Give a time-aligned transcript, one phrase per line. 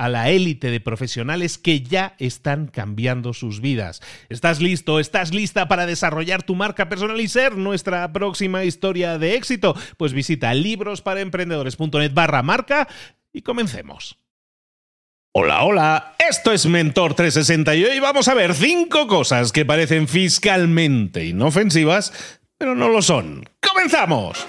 [0.00, 4.00] a la élite de profesionales que ya están cambiando sus vidas.
[4.30, 4.98] ¿Estás listo?
[4.98, 9.76] ¿Estás lista para desarrollar tu marca personal y ser nuestra próxima historia de éxito?
[9.98, 12.88] Pues visita librosparaemprendedores.net barra marca
[13.30, 14.16] y comencemos.
[15.32, 20.08] Hola, hola, esto es Mentor 360 y hoy vamos a ver cinco cosas que parecen
[20.08, 23.44] fiscalmente inofensivas, pero no lo son.
[23.60, 24.46] ¡Comenzamos!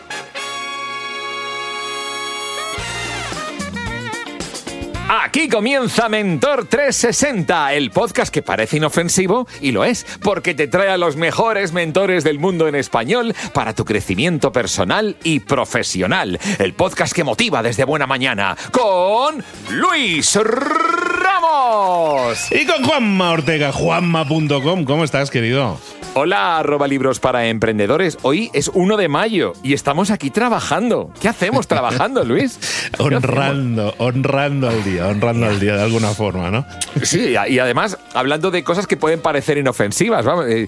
[5.13, 10.87] Aquí comienza Mentor 360, el podcast que parece inofensivo y lo es, porque te trae
[10.87, 16.39] a los mejores mentores del mundo en español para tu crecimiento personal y profesional.
[16.59, 22.49] El podcast que motiva desde buena mañana con Luis Ramos.
[22.49, 24.85] Y con Juanma Ortega, juanma.com.
[24.85, 25.77] ¿Cómo estás, querido?
[26.13, 28.17] Hola, arroba libros para emprendedores.
[28.21, 31.09] Hoy es 1 de mayo y estamos aquí trabajando.
[31.21, 32.59] ¿Qué hacemos trabajando, Luis?
[32.99, 36.65] honrando, honrando al día, honrando al día de alguna forma, ¿no?
[37.03, 40.25] Sí, y además hablando de cosas que pueden parecer inofensivas.
[40.49, 40.67] Eh,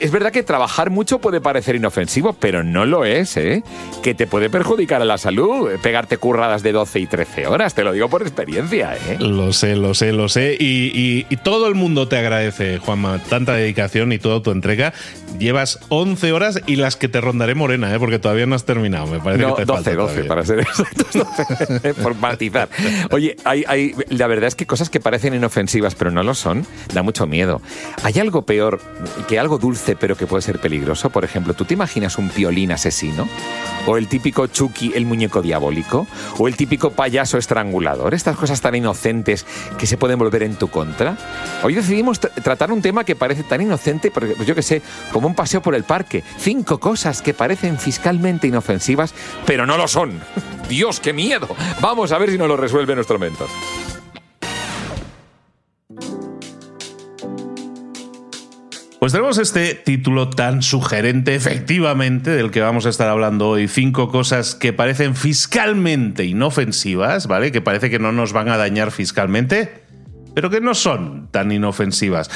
[0.00, 3.62] es verdad que trabajar mucho puede parecer inofensivo, pero no lo es, ¿eh?
[4.02, 7.74] Que te puede perjudicar a la salud, eh, pegarte curradas de 12 y 13 horas,
[7.74, 9.18] te lo digo por experiencia, ¿eh?
[9.20, 10.56] Lo sé, lo sé, lo sé.
[10.58, 14.92] Y, y todo el mundo te agradece, Juanma, tanta dedicación y todo tu entrega Tárrega
[15.38, 17.98] llevas 11 horas y las que te rondaré morena, ¿eh?
[17.98, 19.06] porque todavía no has terminado.
[19.06, 21.26] Me parece que te 12, 12, para ser exactos,
[22.02, 22.68] por matizar.
[23.10, 26.66] Oye, hay, hay, la verdad es que cosas que parecen inofensivas, pero no lo son,
[26.92, 27.60] da mucho miedo.
[28.02, 28.80] ¿Hay algo peor
[29.28, 31.10] que algo dulce, pero que puede ser peligroso?
[31.10, 33.28] Por ejemplo, ¿tú te imaginas un piolín asesino?
[33.86, 36.06] ¿O el típico Chucky, el muñeco diabólico?
[36.38, 38.14] ¿O el típico payaso estrangulador?
[38.14, 39.44] Estas cosas tan inocentes
[39.78, 41.16] que se pueden volver en tu contra.
[41.62, 44.62] Hoy decidimos tratar un tema que parece tan inocente, porque pues yo que
[45.12, 46.22] como un paseo por el parque.
[46.38, 49.14] Cinco cosas que parecen fiscalmente inofensivas,
[49.46, 50.20] pero no lo son.
[50.68, 51.48] Dios, qué miedo.
[51.80, 53.48] Vamos a ver si nos lo resuelve nuestro mentor.
[59.02, 63.66] Pues tenemos este título tan sugerente, efectivamente, del que vamos a estar hablando hoy.
[63.66, 67.50] Cinco cosas que parecen fiscalmente inofensivas, ¿vale?
[67.50, 69.81] Que parece que no nos van a dañar fiscalmente,
[70.34, 72.30] pero que no son tan inofensivas.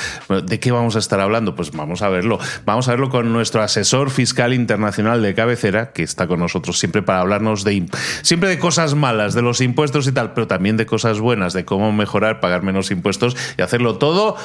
[0.45, 1.55] ¿De qué vamos a estar hablando?
[1.55, 2.39] Pues vamos a verlo.
[2.65, 7.03] Vamos a verlo con nuestro asesor fiscal internacional de cabecera, que está con nosotros siempre
[7.03, 7.87] para hablarnos de
[8.23, 11.65] siempre de cosas malas, de los impuestos y tal, pero también de cosas buenas, de
[11.65, 14.37] cómo mejorar, pagar menos impuestos y hacerlo todo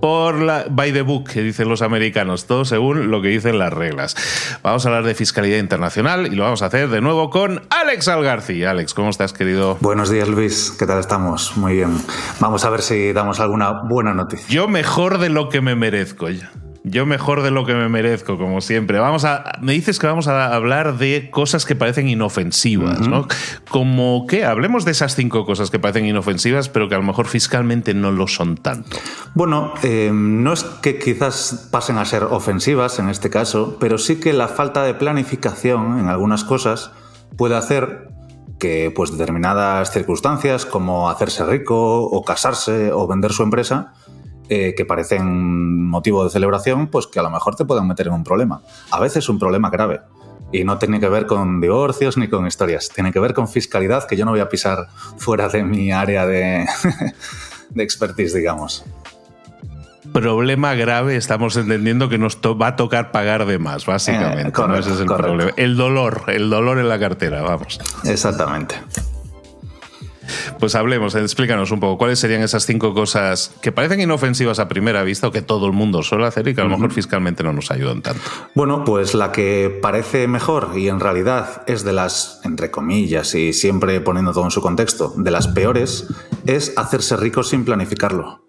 [0.00, 3.72] por la by the book que dicen los americanos, todo según lo que dicen las
[3.72, 4.16] reglas.
[4.62, 8.08] Vamos a hablar de fiscalidad internacional y lo vamos a hacer de nuevo con Alex
[8.08, 8.64] Algarci.
[8.64, 9.78] Alex, ¿cómo estás, querido?
[9.80, 10.74] Buenos días, Luis.
[10.78, 11.56] ¿Qué tal estamos?
[11.56, 11.98] Muy bien.
[12.40, 14.46] Vamos a ver si damos alguna buena noticia.
[14.48, 16.50] Yo mejor de lo que me merezco ya.
[16.88, 19.00] Yo mejor de lo que me merezco, como siempre.
[19.00, 19.58] Vamos a.
[19.60, 23.26] Me dices que vamos a hablar de cosas que parecen inofensivas, ¿no?
[23.68, 27.26] Como que hablemos de esas cinco cosas que parecen inofensivas, pero que a lo mejor
[27.26, 28.98] fiscalmente no lo son tanto.
[29.34, 34.20] Bueno, eh, no es que quizás pasen a ser ofensivas en este caso, pero sí
[34.20, 36.92] que la falta de planificación en algunas cosas
[37.36, 38.10] puede hacer
[38.60, 43.92] que pues determinadas circunstancias como hacerse rico o casarse o vender su empresa
[44.48, 48.14] eh, que parecen motivo de celebración, pues que a lo mejor te pueden meter en
[48.14, 48.62] un problema.
[48.90, 50.00] A veces un problema grave.
[50.52, 52.88] Y no tiene que ver con divorcios ni con historias.
[52.88, 56.26] Tiene que ver con fiscalidad, que yo no voy a pisar fuera de mi área
[56.26, 56.66] de,
[57.70, 58.84] de expertise, digamos
[60.12, 64.60] problema grave estamos entendiendo que nos va a tocar pagar de más, básicamente.
[64.62, 65.52] Eh, Ese es el problema.
[65.56, 67.78] El dolor, el dolor en la cartera, vamos.
[68.04, 68.76] Exactamente.
[70.58, 75.02] Pues hablemos, explícanos un poco cuáles serían esas cinco cosas que parecen inofensivas a primera
[75.02, 77.52] vista o que todo el mundo suele hacer y que a lo mejor fiscalmente no
[77.52, 78.22] nos ayudan tanto.
[78.54, 83.52] Bueno, pues la que parece mejor y en realidad es de las, entre comillas y
[83.52, 86.06] siempre poniendo todo en su contexto, de las peores,
[86.46, 88.44] es hacerse rico sin planificarlo.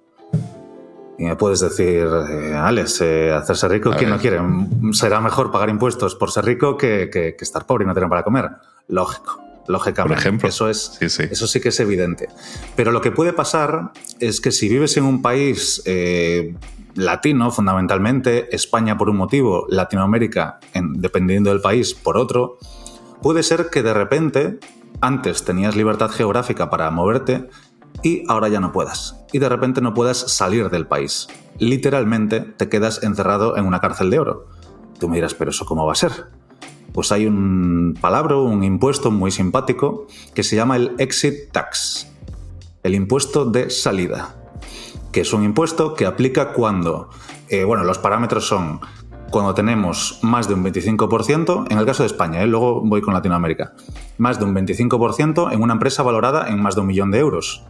[1.20, 4.40] Y me puedes decir, eh, Alex, eh, hacerse rico, ¿quién no quiere?
[4.92, 8.24] Será mejor pagar impuestos por ser rico que, que estar pobre y no tener para
[8.24, 8.52] comer.
[8.88, 10.16] Lógico lógicamente.
[10.16, 10.50] Por ejemplo.
[10.50, 12.30] Eso, es, eso sí que es evidente.
[12.76, 16.56] Pero lo que puede pasar es que si vives en un país eh,
[16.96, 22.58] latino, fundamentalmente, España por un motivo, Latinoamérica, dependiendo del país, por otro,
[23.22, 24.60] puede ser que de repente
[25.02, 27.48] antes tenías libertad geográfica para moverte
[28.04, 29.16] y ahora ya no puedas.
[29.32, 31.28] Y de repente no puedas salir del país.
[31.60, 34.48] Literalmente te quedas encerrado en una cárcel de oro.
[35.00, 36.12] Tú me dirás, pero eso cómo va a ser?
[36.98, 42.12] Pues hay un palabra, un impuesto muy simpático que se llama el exit tax,
[42.82, 44.36] el impuesto de salida,
[45.12, 47.12] que es un impuesto que aplica cuando,
[47.50, 48.80] eh, bueno, los parámetros son
[49.30, 52.48] cuando tenemos más de un 25%, en el caso de España, ¿eh?
[52.48, 53.74] luego voy con Latinoamérica,
[54.18, 57.64] más de un 25% en una empresa valorada en más de un millón de euros.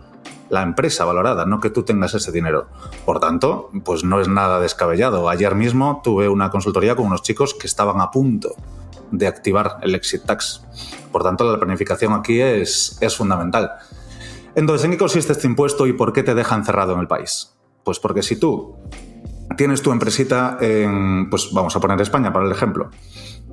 [0.49, 2.67] La empresa valorada, no que tú tengas ese dinero.
[3.05, 5.27] Por tanto, pues no es nada descabellado.
[5.27, 8.55] Ayer mismo tuve una consultoría con unos chicos que estaban a punto
[9.11, 10.63] de activar el exit tax.
[11.11, 13.71] Por tanto, la planificación aquí es, es fundamental.
[14.55, 17.55] Entonces, ¿en qué consiste este impuesto y por qué te deja encerrado en el país?
[17.83, 18.75] Pues porque si tú
[19.55, 22.89] tienes tu empresita en, pues vamos a poner España para el ejemplo,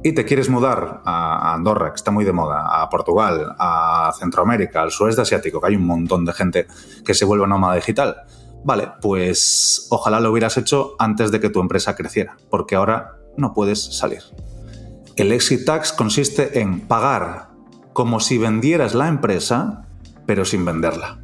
[0.03, 4.83] y te quieres mudar a Andorra, que está muy de moda, a Portugal, a Centroamérica,
[4.83, 6.67] al sudeste asiático, que hay un montón de gente
[7.05, 8.17] que se vuelve nómada digital,
[8.65, 13.55] vale, pues ojalá lo hubieras hecho antes de que tu empresa creciera, porque ahora no
[13.55, 14.23] puedes salir.
[15.17, 17.51] El exit tax consiste en pagar
[17.93, 19.87] como si vendieras la empresa,
[20.27, 21.21] pero sin venderla,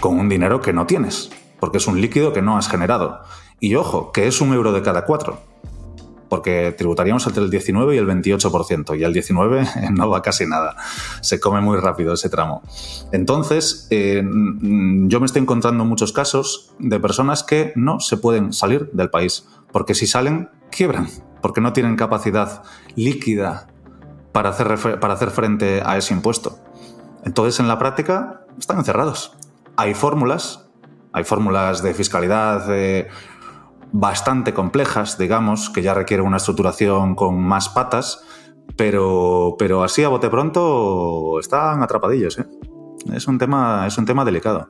[0.00, 1.30] con un dinero que no tienes,
[1.60, 3.20] porque es un líquido que no has generado.
[3.60, 5.40] Y ojo, que es un euro de cada cuatro,
[6.28, 10.74] porque tributaríamos entre el 19 y el 28%, y el 19 no va casi nada,
[11.20, 12.62] se come muy rápido ese tramo.
[13.12, 18.90] Entonces, eh, yo me estoy encontrando muchos casos de personas que no se pueden salir
[18.92, 21.08] del país, porque si salen, quiebran
[21.46, 22.64] porque no tienen capacidad
[22.96, 23.68] líquida
[24.32, 26.58] para hacer, para hacer frente a ese impuesto.
[27.24, 29.36] Entonces, en la práctica, están encerrados.
[29.76, 30.68] Hay fórmulas,
[31.12, 33.06] hay fórmulas de fiscalidad eh,
[33.92, 38.24] bastante complejas, digamos, que ya requieren una estructuración con más patas,
[38.76, 42.40] pero, pero así a bote pronto están atrapadillos.
[42.40, 42.46] ¿eh?
[43.14, 44.68] Es, un tema, es un tema delicado.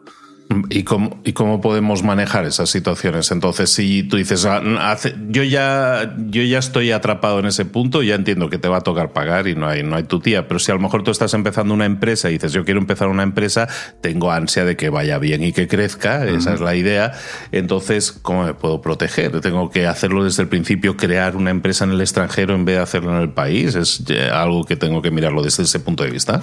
[0.71, 3.31] ¿Y cómo, ¿Y cómo podemos manejar esas situaciones?
[3.31, 4.97] Entonces, si tú dices, ah,
[5.29, 8.81] yo, ya, yo ya estoy atrapado en ese punto, ya entiendo que te va a
[8.81, 11.11] tocar pagar y no hay, no hay tu tía, pero si a lo mejor tú
[11.11, 13.69] estás empezando una empresa y dices, yo quiero empezar una empresa,
[14.01, 17.13] tengo ansia de que vaya bien y que crezca, esa es la idea,
[17.51, 19.41] entonces, ¿cómo me puedo proteger?
[19.41, 22.83] ¿Tengo que hacerlo desde el principio, crear una empresa en el extranjero en vez de
[22.83, 23.75] hacerlo en el país?
[23.75, 26.43] ¿Es algo que tengo que mirarlo desde ese punto de vista?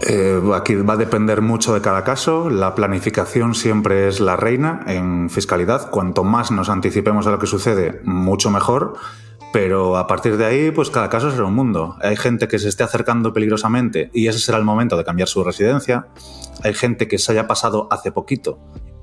[0.00, 2.50] Eh, aquí va a depender mucho de cada caso.
[2.50, 5.90] La planificación siempre es la reina en fiscalidad.
[5.90, 8.94] Cuanto más nos anticipemos a lo que sucede, mucho mejor.
[9.52, 11.96] Pero a partir de ahí, pues cada caso será un mundo.
[12.02, 15.42] Hay gente que se esté acercando peligrosamente y ese será el momento de cambiar su
[15.42, 16.08] residencia.
[16.62, 18.58] Hay gente que se haya pasado hace poquito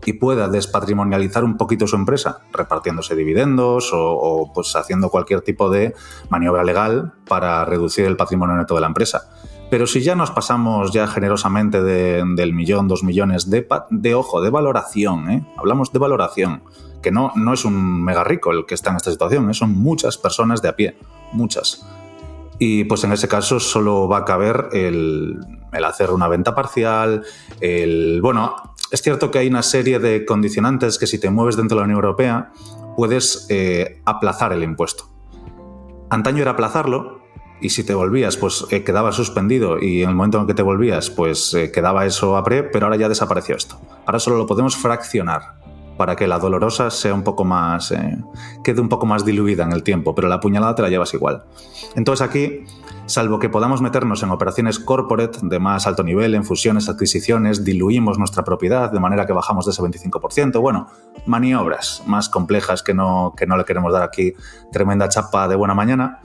[0.06, 5.72] y pueda despatrimonializar un poquito su empresa, repartiéndose dividendos o, o pues haciendo cualquier tipo
[5.72, 5.96] de
[6.30, 9.28] maniobra legal para reducir el patrimonio neto de la empresa.
[9.70, 14.50] Pero si ya nos pasamos ya generosamente del millón, dos millones de, de ojo, de
[14.50, 15.46] valoración, ¿eh?
[15.58, 16.64] hablamos de valoración,
[17.02, 19.54] que no, no es un mega rico el que está en esta situación, ¿eh?
[19.54, 20.98] son muchas personas de a pie,
[21.34, 21.86] muchas.
[22.60, 25.40] Y pues en ese caso solo va a caber el,
[25.72, 27.24] hacer una venta parcial,
[27.60, 28.22] el...
[28.22, 28.56] Bueno,
[28.92, 31.86] es cierto que hay una serie de condicionantes que si te mueves dentro de la
[31.86, 32.52] Unión Europea
[32.96, 35.10] puedes eh, aplazar el impuesto.
[36.10, 37.25] Antaño era aplazarlo,
[37.62, 40.62] y si te volvías, pues eh, quedaba suspendido y en el momento en que te
[40.62, 43.80] volvías, pues eh, quedaba eso a pre, pero ahora ya desapareció esto.
[44.06, 45.64] Ahora solo lo podemos fraccionar.
[45.98, 48.18] para que la dolorosa sea un poco más, eh,
[48.66, 51.46] quede un poco más diluida en el tiempo, pero la puñalada te la llevas igual.
[51.96, 52.66] Entonces aquí,
[53.06, 58.20] salvo que podamos meternos en operaciones corporate de más alto nivel, en fusiones, adquisiciones, diluimos
[58.20, 60.88] nuestra propiedad de manera que bajamos de ese 25%, bueno,
[61.26, 64.34] maniobras más complejas que no, que no le queremos dar aquí
[64.74, 66.20] tremenda chapa de buena mañana,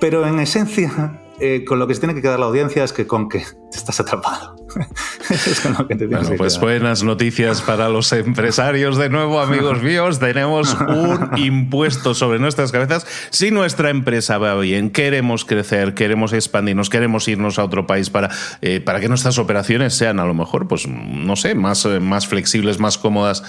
[0.00, 3.08] pero en esencia eh, con lo que se tiene que quedar la audiencia es que
[3.08, 4.54] con que estás atrapado.
[5.30, 9.82] es con lo que te bueno, pues buenas noticias para los empresarios de nuevo, amigos
[9.82, 10.20] míos.
[10.20, 13.04] Tenemos un impuesto sobre nuestras cabezas.
[13.30, 18.30] Si nuestra empresa va bien, queremos crecer, queremos expandirnos, queremos irnos a otro país para,
[18.62, 22.28] eh, para que nuestras operaciones sean a lo mejor, pues no sé, más, eh, más
[22.28, 23.42] flexibles, más cómodas.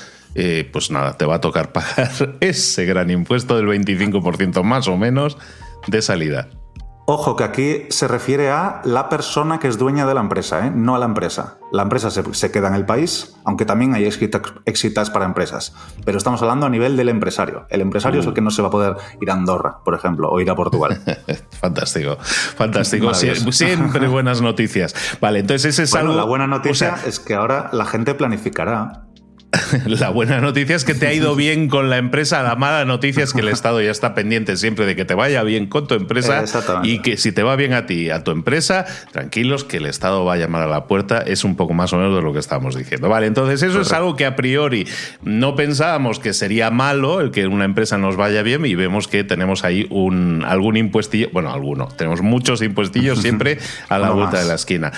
[0.72, 5.38] pues nada, te va a tocar pagar ese gran impuesto del 25% más o menos
[5.88, 6.50] de salida.
[7.08, 10.72] Ojo que aquí se refiere a la persona que es dueña de la empresa, ¿eh?
[10.74, 11.60] no a la empresa.
[11.72, 15.76] La empresa se, queda en el país, aunque también hay éxitas para empresas.
[16.04, 17.68] Pero estamos hablando a nivel del empresario.
[17.70, 20.32] El empresario es el que no se va a poder ir a Andorra, por ejemplo,
[20.32, 21.00] o ir a Portugal.
[21.62, 23.14] fantástico, fantástico.
[23.14, 24.96] siempre buenas noticias.
[25.22, 26.16] Vale, entonces ese es algo...
[26.16, 29.05] La buena noticia es que ahora la gente planificará
[29.86, 33.24] la buena noticia es que te ha ido bien con la empresa, la mala noticia
[33.24, 35.96] es que el Estado ya está pendiente siempre de que te vaya bien con tu
[35.96, 36.44] empresa
[36.84, 40.26] y que si te va bien a ti, a tu empresa, tranquilos que el Estado
[40.26, 42.40] va a llamar a la puerta, es un poco más o menos de lo que
[42.40, 43.10] estamos diciendo.
[43.10, 44.88] Vale, entonces eso es algo que a priori
[45.24, 49.24] no pensábamos que sería malo el que una empresa nos vaya bien y vemos que
[49.24, 53.58] tenemos ahí un, algún impuestillo, bueno, alguno, tenemos muchos impuestillos siempre
[53.90, 54.92] a la vuelta de la esquina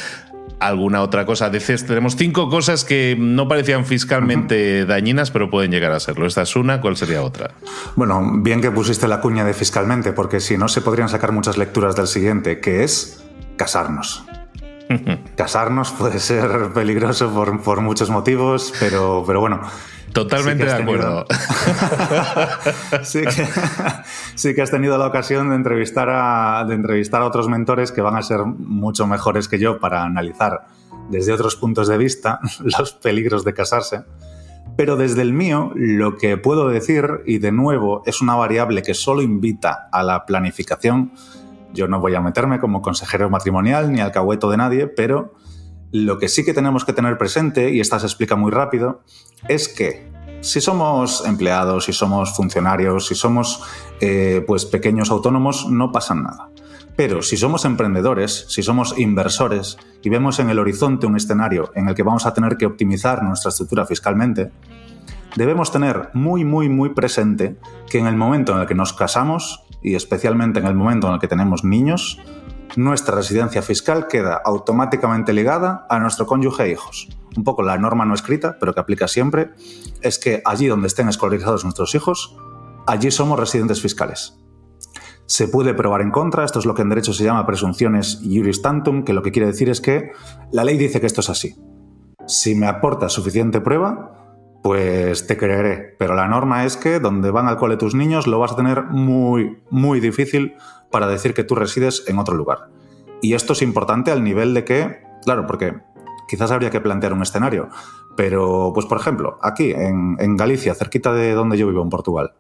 [0.59, 1.49] alguna otra cosa.
[1.49, 6.25] Dices, tenemos cinco cosas que no parecían fiscalmente dañinas, pero pueden llegar a serlo.
[6.25, 7.51] Esta es una, ¿cuál sería otra?
[7.95, 11.57] Bueno, bien que pusiste la cuña de fiscalmente, porque si no se podrían sacar muchas
[11.57, 13.23] lecturas del siguiente, que es
[13.55, 14.25] casarnos.
[15.35, 19.61] casarnos puede ser peligroso por, por muchos motivos, pero, pero bueno.
[20.13, 21.25] Totalmente de acuerdo.
[23.03, 28.01] sí, que, has tenido la ocasión de entrevistar, a, de entrevistar a otros mentores que
[28.01, 30.67] van a ser mucho mejores que yo para analizar
[31.09, 34.03] desde otros puntos de vista los peligros de casarse.
[34.75, 38.93] Pero desde el mío, lo que puedo decir, y de nuevo es una variable que
[38.93, 41.13] solo invita a la planificación,
[41.73, 45.33] yo no voy a meterme como consejero matrimonial ni alcahueto de nadie, pero
[45.91, 49.01] lo que sí que tenemos que tener presente, y esta se explica muy rápido,
[49.47, 53.63] es que si somos empleados, si somos funcionarios, si somos
[54.01, 56.49] eh, pues pequeños autónomos, no pasa nada.
[56.95, 61.87] Pero si somos emprendedores, si somos inversores y vemos en el horizonte un escenario en
[61.87, 64.51] el que vamos a tener que optimizar nuestra estructura fiscalmente,
[65.35, 67.57] debemos tener muy, muy, muy presente
[67.89, 71.13] que en el momento en el que nos casamos, y especialmente en el momento en
[71.13, 72.19] el que tenemos niños,
[72.77, 77.09] nuestra residencia fiscal queda automáticamente ligada a nuestro cónyuge e hijos.
[77.35, 79.49] Un poco la norma no escrita, pero que aplica siempre,
[80.01, 82.37] es que allí donde estén escolarizados nuestros hijos,
[82.85, 84.37] allí somos residentes fiscales.
[85.25, 88.61] Se puede probar en contra, esto es lo que en derecho se llama presunciones iuris
[88.61, 90.11] tantum, que lo que quiere decir es que
[90.51, 91.55] la ley dice que esto es así.
[92.27, 94.17] Si me aporta suficiente prueba,
[94.61, 95.95] pues te creeré.
[95.97, 98.83] Pero la norma es que donde van al cole tus niños lo vas a tener
[98.83, 100.55] muy, muy difícil
[100.91, 102.69] para decir que tú resides en otro lugar.
[103.21, 105.73] Y esto es importante al nivel de que, claro, porque
[106.27, 107.69] quizás habría que plantear un escenario,
[108.15, 112.33] pero pues por ejemplo, aquí en, en Galicia, cerquita de donde yo vivo, en Portugal,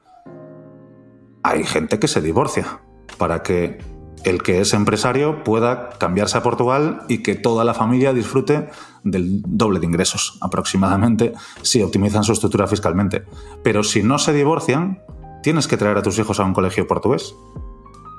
[1.43, 2.81] hay gente que se divorcia
[3.17, 3.79] para que
[4.23, 8.69] el que es empresario pueda cambiarse a Portugal y que toda la familia disfrute
[9.03, 13.23] del doble de ingresos aproximadamente si optimizan su estructura fiscalmente.
[13.63, 15.01] Pero si no se divorcian,
[15.43, 17.35] tienes que traer a tus hijos a un colegio portugués.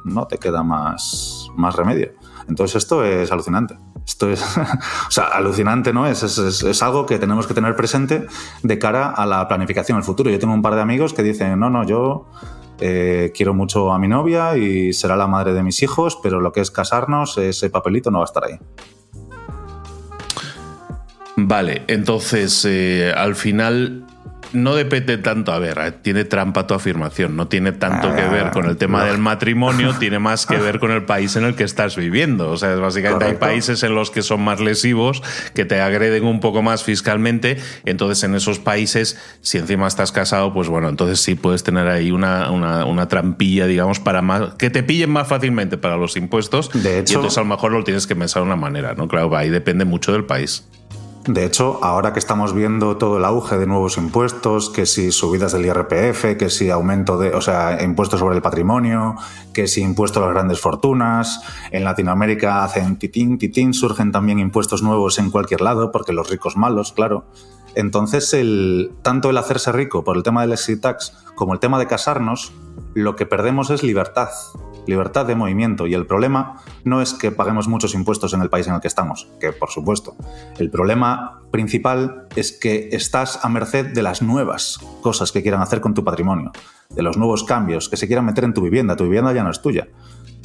[0.08, 2.12] No te queda más, más remedio.
[2.48, 3.76] Entonces esto es alucinante.
[4.06, 4.42] Esto es,
[5.08, 8.26] o sea, alucinante no es es, es, algo que tenemos que tener presente
[8.62, 10.30] de cara a la planificación del futuro.
[10.30, 12.26] Yo tengo un par de amigos que dicen, no, no, yo
[12.80, 16.52] eh, quiero mucho a mi novia y será la madre de mis hijos, pero lo
[16.52, 18.58] que es casarnos, ese papelito no va a estar ahí.
[21.36, 24.06] Vale, entonces eh, al final
[24.52, 28.50] no depende tanto, a ver, eh, tiene trampa tu afirmación, no tiene tanto que ver
[28.50, 31.64] con el tema del matrimonio, tiene más que ver con el país en el que
[31.64, 32.50] estás viviendo.
[32.50, 35.22] O sea, básicamente hay países en los que son más lesivos,
[35.54, 40.52] que te agreden un poco más fiscalmente, entonces en esos países, si encima estás casado,
[40.52, 44.82] pues bueno, entonces sí puedes tener ahí una, una, trampilla, digamos, para más, que te
[44.82, 46.70] pillen más fácilmente para los impuestos.
[46.72, 49.08] De hecho, y entonces a lo mejor lo tienes que pensar de una manera, ¿no?
[49.08, 50.64] Claro, ahí depende mucho del país.
[51.28, 55.52] De hecho, ahora que estamos viendo todo el auge de nuevos impuestos, que si subidas
[55.52, 59.14] del IRPF, que si aumento de, o sea, impuestos sobre el patrimonio,
[59.52, 64.82] que si impuestos a las grandes fortunas, en Latinoamérica hacen titín, titín, surgen también impuestos
[64.82, 67.26] nuevos en cualquier lado, porque los ricos malos, claro.
[67.74, 71.78] Entonces, el, tanto el hacerse rico por el tema del exit tax como el tema
[71.78, 72.54] de casarnos,
[72.94, 74.30] lo que perdemos es libertad,
[74.88, 75.86] libertad de movimiento.
[75.86, 78.88] Y el problema no es que paguemos muchos impuestos en el país en el que
[78.88, 80.16] estamos, que por supuesto.
[80.58, 85.80] El problema principal es que estás a merced de las nuevas cosas que quieran hacer
[85.80, 86.52] con tu patrimonio,
[86.90, 88.96] de los nuevos cambios que se quieran meter en tu vivienda.
[88.96, 89.88] Tu vivienda ya no es tuya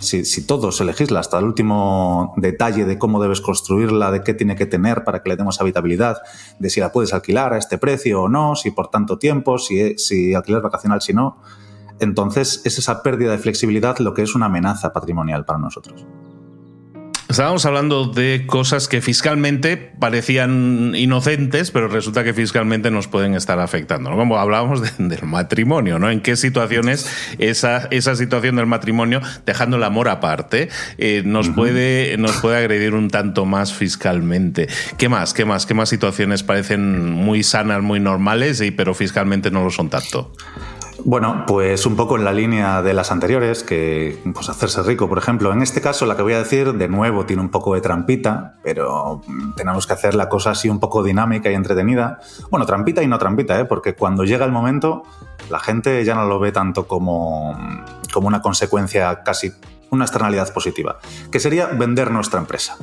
[0.03, 4.55] si, todo se legisla hasta el último detalle de cómo debes construirla, de qué tiene
[4.55, 6.17] que tener para que le demos habitabilidad,
[6.59, 9.97] de si la puedes alquilar a este precio o no, si por tanto tiempo, si,
[9.97, 11.37] si alquiler vacacional, si no,
[12.03, 16.05] entonces es esa pérdida de flexibilidad lo que es una amenaza patrimonial para nosotros.
[17.33, 23.59] Estábamos hablando de cosas que fiscalmente parecían inocentes, pero resulta que fiscalmente nos pueden estar
[23.59, 24.11] afectando.
[24.11, 26.11] Como hablábamos del matrimonio, ¿no?
[26.11, 30.69] En qué situaciones esa, esa situación del matrimonio, dejando el amor aparte,
[30.99, 34.67] eh, nos, puede, nos puede agredir un tanto más fiscalmente.
[34.99, 35.33] ¿Qué más?
[35.33, 35.65] ¿Qué más?
[35.65, 40.33] ¿Qué más situaciones parecen muy sanas, muy normales, y, pero fiscalmente no lo son tanto?
[41.05, 45.17] Bueno, pues un poco en la línea de las anteriores, que pues hacerse rico, por
[45.17, 45.51] ejemplo.
[45.51, 48.55] En este caso, la que voy a decir, de nuevo, tiene un poco de trampita,
[48.63, 49.21] pero
[49.57, 52.21] tenemos que hacer la cosa así un poco dinámica y entretenida.
[52.49, 53.65] Bueno, trampita y no trampita, ¿eh?
[53.65, 55.03] porque cuando llega el momento,
[55.49, 57.53] la gente ya no lo ve tanto como,
[58.13, 59.51] como una consecuencia casi
[59.89, 62.77] una externalidad positiva, que sería vender nuestra empresa.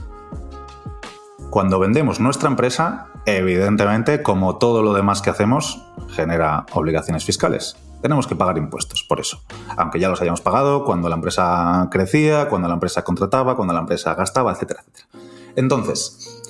[1.48, 8.26] Cuando vendemos nuestra empresa, evidentemente, como todo lo demás que hacemos, genera obligaciones fiscales tenemos
[8.26, 9.42] que pagar impuestos por eso.
[9.76, 13.80] Aunque ya los hayamos pagado cuando la empresa crecía, cuando la empresa contrataba, cuando la
[13.80, 15.08] empresa gastaba, etcétera, etcétera.
[15.56, 16.42] Entonces,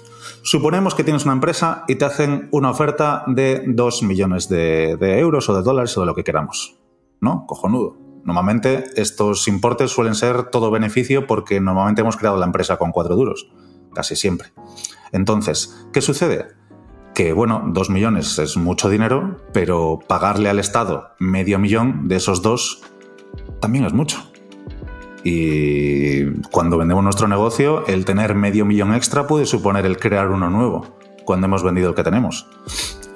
[0.42, 5.48] suponemos que tienes una empresa y te hacen una oferta de 2 millones de, euros
[5.48, 6.78] o de dólares o de lo que queramos.
[7.20, 7.46] ¿No?
[7.46, 7.96] Cojonudo.
[8.24, 13.16] Normalmente estos importes suelen ser todo beneficio porque normalmente hemos creado la empresa con cuatro
[13.16, 13.50] duros.
[13.94, 14.52] Casi siempre.
[15.12, 16.59] Entonces, ¿qué sucede?
[17.14, 22.42] Que bueno, dos millones es mucho dinero, pero pagarle al Estado medio millón de esos
[22.42, 22.82] dos
[23.60, 24.30] también es mucho.
[25.22, 30.48] Y cuando vendemos nuestro negocio, el tener medio millón extra puede suponer el crear uno
[30.48, 32.46] nuevo, cuando hemos vendido el que tenemos.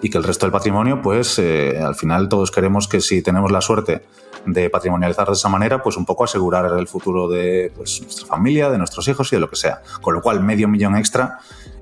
[0.03, 3.51] Y que el resto del patrimonio, pues eh, al final todos queremos que si tenemos
[3.51, 4.03] la suerte
[4.45, 8.69] de patrimonializar de esa manera, pues un poco asegurar el futuro de pues, nuestra familia,
[8.69, 9.81] de nuestros hijos y de lo que sea.
[10.03, 11.39] Con lo cual, medio millón extra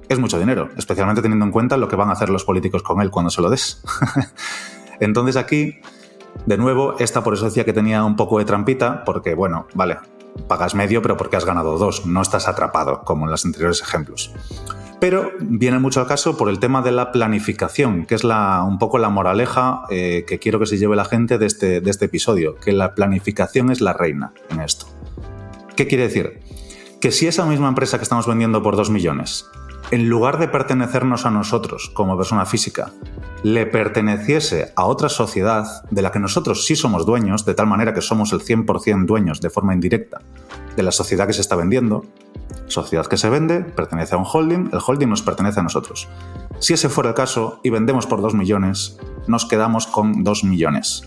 [0.08, 3.00] es mucho dinero, especialmente teniendo en cuenta lo que van a hacer los políticos con
[3.00, 3.82] él cuando se lo des.
[5.00, 5.78] Entonces aquí,
[6.46, 9.98] de nuevo, esta por eso decía que tenía un poco de trampita, porque bueno, vale,
[10.48, 14.32] pagas medio, pero porque has ganado dos, no estás atrapado, como en los anteriores ejemplos.
[15.00, 18.78] Pero viene mucho al caso por el tema de la planificación, que es la, un
[18.78, 22.04] poco la moraleja eh, que quiero que se lleve la gente de este, de este
[22.04, 24.86] episodio, que la planificación es la reina en esto.
[25.74, 26.40] ¿Qué quiere decir?
[27.00, 29.46] Que si esa misma empresa que estamos vendiendo por dos millones
[29.92, 32.92] en lugar de pertenecernos a nosotros como persona física,
[33.42, 37.92] le perteneciese a otra sociedad de la que nosotros sí somos dueños, de tal manera
[37.92, 40.22] que somos el 100% dueños de forma indirecta
[40.74, 42.06] de la sociedad que se está vendiendo,
[42.68, 46.08] sociedad que se vende, pertenece a un holding, el holding nos pertenece a nosotros.
[46.58, 51.06] Si ese fuera el caso y vendemos por 2 millones, nos quedamos con 2 millones.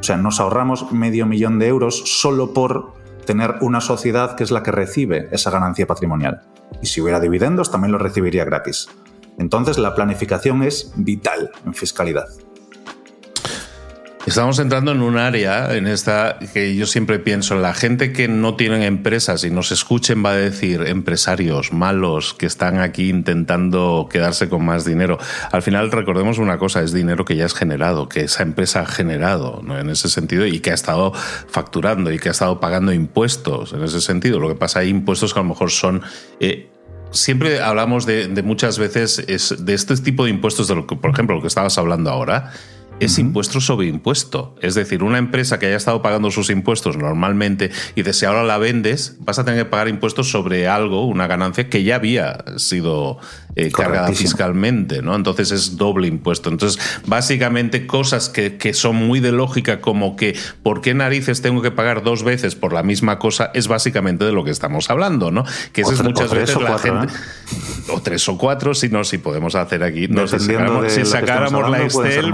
[0.00, 2.92] O sea, nos ahorramos medio millón de euros solo por
[3.28, 6.40] tener una sociedad que es la que recibe esa ganancia patrimonial
[6.80, 8.88] y si hubiera dividendos también lo recibiría gratis.
[9.36, 12.24] Entonces la planificación es vital en fiscalidad.
[14.28, 18.56] Estamos entrando en un área en esta que yo siempre pienso, la gente que no
[18.56, 24.50] tienen empresas y nos escuchen va a decir empresarios malos que están aquí intentando quedarse
[24.50, 25.16] con más dinero.
[25.50, 28.86] Al final recordemos una cosa, es dinero que ya es generado, que esa empresa ha
[28.86, 29.78] generado ¿no?
[29.78, 33.82] en ese sentido y que ha estado facturando y que ha estado pagando impuestos en
[33.82, 34.40] ese sentido.
[34.40, 36.02] Lo que pasa hay impuestos que a lo mejor son...
[36.38, 36.68] Eh,
[37.12, 39.24] siempre hablamos de, muchas veces
[39.58, 42.52] de este tipo de impuestos, de lo que, por ejemplo, lo que estabas hablando ahora,
[43.00, 44.56] es impuesto sobre impuesto.
[44.60, 48.42] Es decir, una empresa que haya estado pagando sus impuestos normalmente y de si ahora
[48.42, 52.44] la vendes, vas a tener que pagar impuestos sobre algo, una ganancia que ya había
[52.56, 53.18] sido
[53.56, 55.16] eh, cargada fiscalmente, ¿no?
[55.16, 56.48] Entonces es doble impuesto.
[56.48, 61.60] Entonces, básicamente cosas que, que, son muy de lógica, como que ¿por qué narices tengo
[61.62, 63.50] que pagar dos veces por la misma cosa?
[63.54, 65.44] Es básicamente de lo que estamos hablando, ¿no?
[65.72, 67.12] Que es muchas veces la gente.
[67.12, 67.16] ¿eh?
[67.90, 70.06] O tres o cuatro, si no, si podemos hacer aquí.
[70.08, 72.32] No, si sacáramos, si sacáramos la Excel,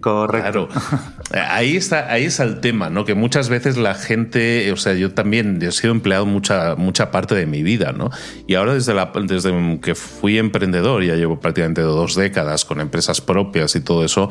[0.00, 0.68] Correcto.
[1.32, 3.04] Ahí está, ahí está el tema, ¿no?
[3.04, 7.34] Que muchas veces la gente, o sea, yo también he sido empleado mucha, mucha parte
[7.34, 8.10] de mi vida, ¿no?
[8.46, 13.20] Y ahora desde, la, desde que fui emprendedor, ya llevo prácticamente dos décadas con empresas
[13.20, 14.30] propias y todo eso,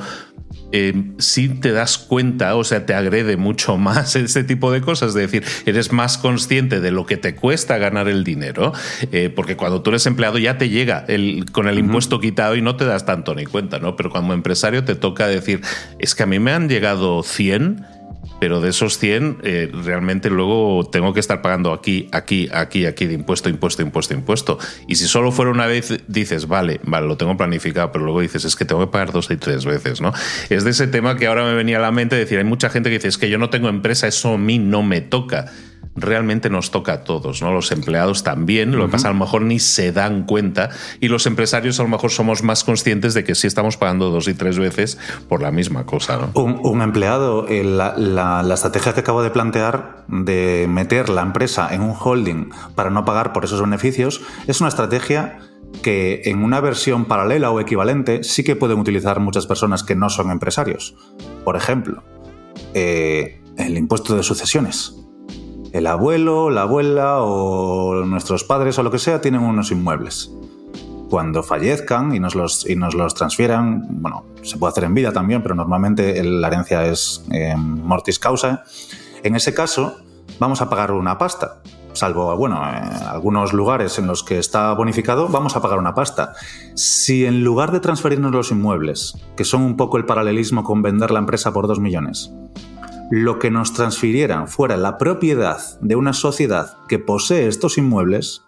[0.71, 5.10] eh, sí te das cuenta, o sea, te agrede mucho más este tipo de cosas,
[5.10, 8.73] es decir, eres más consciente de lo que te cuesta ganar el dinero,
[9.12, 12.62] eh, porque cuando tú eres empleado ya te llega el, con el impuesto quitado y
[12.62, 13.95] no te das tanto ni cuenta, ¿no?
[13.95, 15.62] Pero como empresario te toca decir,
[15.99, 17.96] es que a mí me han llegado 100
[18.39, 23.06] pero de esos 100 eh, realmente luego tengo que estar pagando aquí, aquí, aquí, aquí
[23.06, 24.60] de impuesto, impuesto, impuesto, impuesto.
[24.88, 28.45] Y si solo fuera una vez, dices, vale, vale, lo tengo planificado, pero luego dices,
[28.45, 30.13] es que tengo que pagar dos y tres veces, ¿no?
[30.50, 32.89] Es de ese tema que ahora me venía a la mente decir, hay mucha gente
[32.89, 35.52] que dice, es que yo no tengo empresa, eso a mí no me toca
[35.97, 37.51] realmente nos toca a todos, ¿no?
[37.51, 41.25] Los empleados también, lo que pasa a lo mejor ni se dan cuenta y los
[41.25, 44.60] empresarios a lo mejor somos más conscientes de que sí estamos pagando dos y tres
[44.60, 46.41] veces por la misma cosa, ¿no?
[46.41, 51.95] Un, empleado, eh, la, estrategia que acabo de plantear de meter la empresa en un
[51.99, 55.39] holding para no pagar por esos beneficios es una estrategia
[55.81, 60.10] que en una versión paralela o equivalente sí que pueden utilizar muchas personas que no
[60.10, 60.95] son empresarios.
[61.43, 62.03] Por ejemplo,
[62.73, 65.07] eh, el impuesto de sucesiones
[65.77, 70.31] el abuelo, la abuela o nuestros padres o lo que sea tienen unos inmuebles.
[71.07, 75.13] Cuando fallezcan y nos los, y nos los transfieran, bueno, se puede hacer en vida
[75.13, 78.63] también, pero normalmente la herencia es em, mortis causa.
[79.21, 79.97] En ese caso,
[80.39, 81.61] vamos a pagar una pasta.
[81.93, 86.33] Salvo, bueno, algunos lugares en los que está bonificado, vamos a pagar una pasta.
[86.75, 91.11] Si en lugar de transferirnos los inmuebles, que son un poco el paralelismo con vender
[91.11, 92.31] la empresa por dos millones,
[93.10, 98.43] lo que nos transfirieran fuera la propiedad de una sociedad que posee estos inmuebles,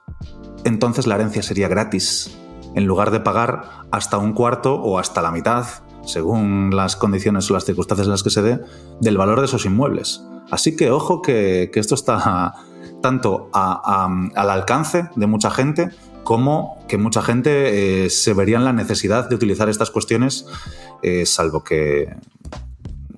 [0.65, 2.37] entonces la herencia sería gratis,
[2.75, 5.65] en lugar de pagar hasta un cuarto o hasta la mitad,
[6.03, 8.59] según las condiciones o las circunstancias en las que se dé,
[8.99, 10.23] del valor de esos inmuebles.
[10.51, 12.53] Así que ojo que, esto está
[13.01, 15.89] tanto al alcance de mucha gente
[16.23, 20.45] como que mucha gente eh, se vería en la necesidad de utilizar estas cuestiones,
[21.01, 22.13] eh, salvo que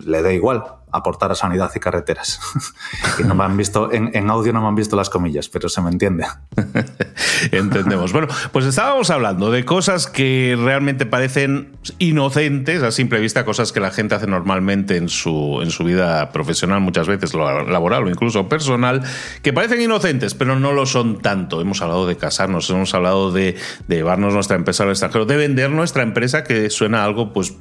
[0.06, 2.40] le dé igual aportar a sanidad y carreteras.
[3.20, 5.82] y no me han visto, en, audio no me han visto las comillas, pero se
[5.82, 6.26] me entiende.
[7.52, 8.12] Entendemos.
[8.12, 13.80] Bueno, pues estábamos hablando de cosas que realmente parecen inocentes a simple vista, cosas que
[13.80, 18.48] la gente hace normalmente en su, en su vida profesional, muchas veces laboral o incluso
[18.48, 19.02] personal,
[19.42, 21.62] que parecen inocentes, pero no lo son tanto.
[21.62, 23.56] Hemos hablado de casarnos, hemos hablado de,
[23.88, 27.56] llevarnos nuestra empresa al extranjero, de vender nuestra empresa, que suena algo pues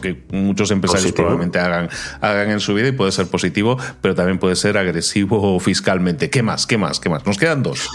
[0.00, 1.88] que muchos empresarios probablemente hagan,
[2.20, 6.30] hagan en su vida y puede ser positivo, pero también puede ser agresivo fiscalmente.
[6.30, 6.66] ¿Qué más?
[6.66, 7.00] ¿Qué más?
[7.00, 7.26] ¿Qué más?
[7.26, 7.88] Nos quedan dos.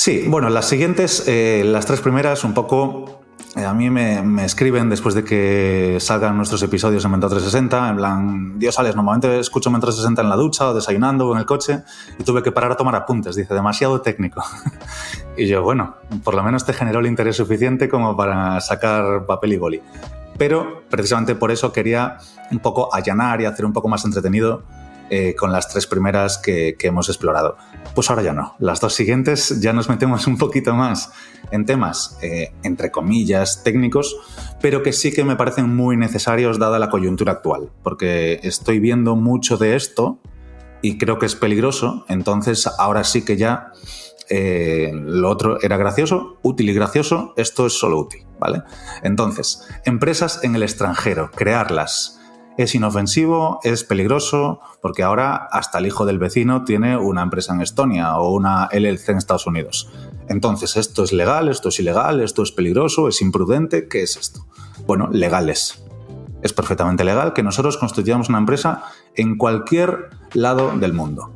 [0.00, 3.20] Sí, bueno, las siguientes, eh, las tres primeras, un poco
[3.54, 7.96] eh, a mí me, escriben después de que salgan nuestros episodios en Mentor 360, en
[7.98, 11.44] plan, Dios, Alex, normalmente escucho Mentor 360 en la ducha o desayunando o en el
[11.44, 11.82] coche
[12.18, 14.42] y tuve que parar a tomar apuntes, dice, demasiado técnico.
[15.36, 19.52] y yo, bueno, por lo menos te generó el interés suficiente como para sacar papel
[19.52, 19.82] y boli
[20.38, 22.16] pero precisamente por eso quería
[22.50, 24.62] un poco allanar y hacer un poco más entretenido
[25.10, 27.56] eh, con las tres primeras que, hemos explorado.
[27.94, 28.54] Pues ahora ya no.
[28.60, 31.12] Las dos siguientes ya nos metemos un poquito más
[31.50, 34.16] en temas, eh, entre comillas, técnicos,
[34.60, 39.16] pero que sí que me parecen muy necesarios dada la coyuntura actual, porque estoy viendo
[39.16, 40.20] mucho de esto
[40.80, 43.72] y creo que es peligroso, entonces ahora sí que ya
[44.28, 48.62] eh, lo otro era gracioso, útil y gracioso, esto es solo útil, ¿vale?
[49.02, 52.19] Entonces, empresas en el extranjero, crearlas.
[52.56, 57.62] Es inofensivo, es peligroso, porque ahora hasta el hijo del vecino tiene una empresa en
[57.62, 59.90] Estonia o una LLC en Estados Unidos.
[60.28, 61.48] Entonces, ¿esto es legal?
[61.48, 62.20] ¿Esto es ilegal?
[62.20, 63.08] ¿Esto es peligroso?
[63.08, 63.88] ¿Es imprudente?
[63.88, 64.46] ¿Qué es esto?
[64.86, 65.82] Bueno, legales.
[66.42, 68.84] Es perfectamente legal que nosotros constituyamos una empresa
[69.14, 71.32] en cualquier lado del mundo.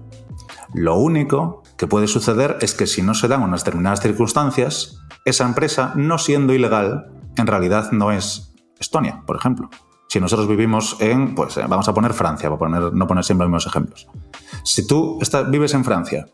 [0.75, 5.45] Lo único que puede suceder es que si no se dan unas determinadas circunstancias, esa
[5.45, 9.71] empresa, no siendo ilegal, en realidad no es Estonia, por ejemplo.
[10.15, 13.47] Si nosotros vivimos en, pues eh, vamos a poner Francia, para poner, no poner siempre
[13.47, 14.07] los mismos ejemplos.
[14.63, 16.29] Si tú vives en Francia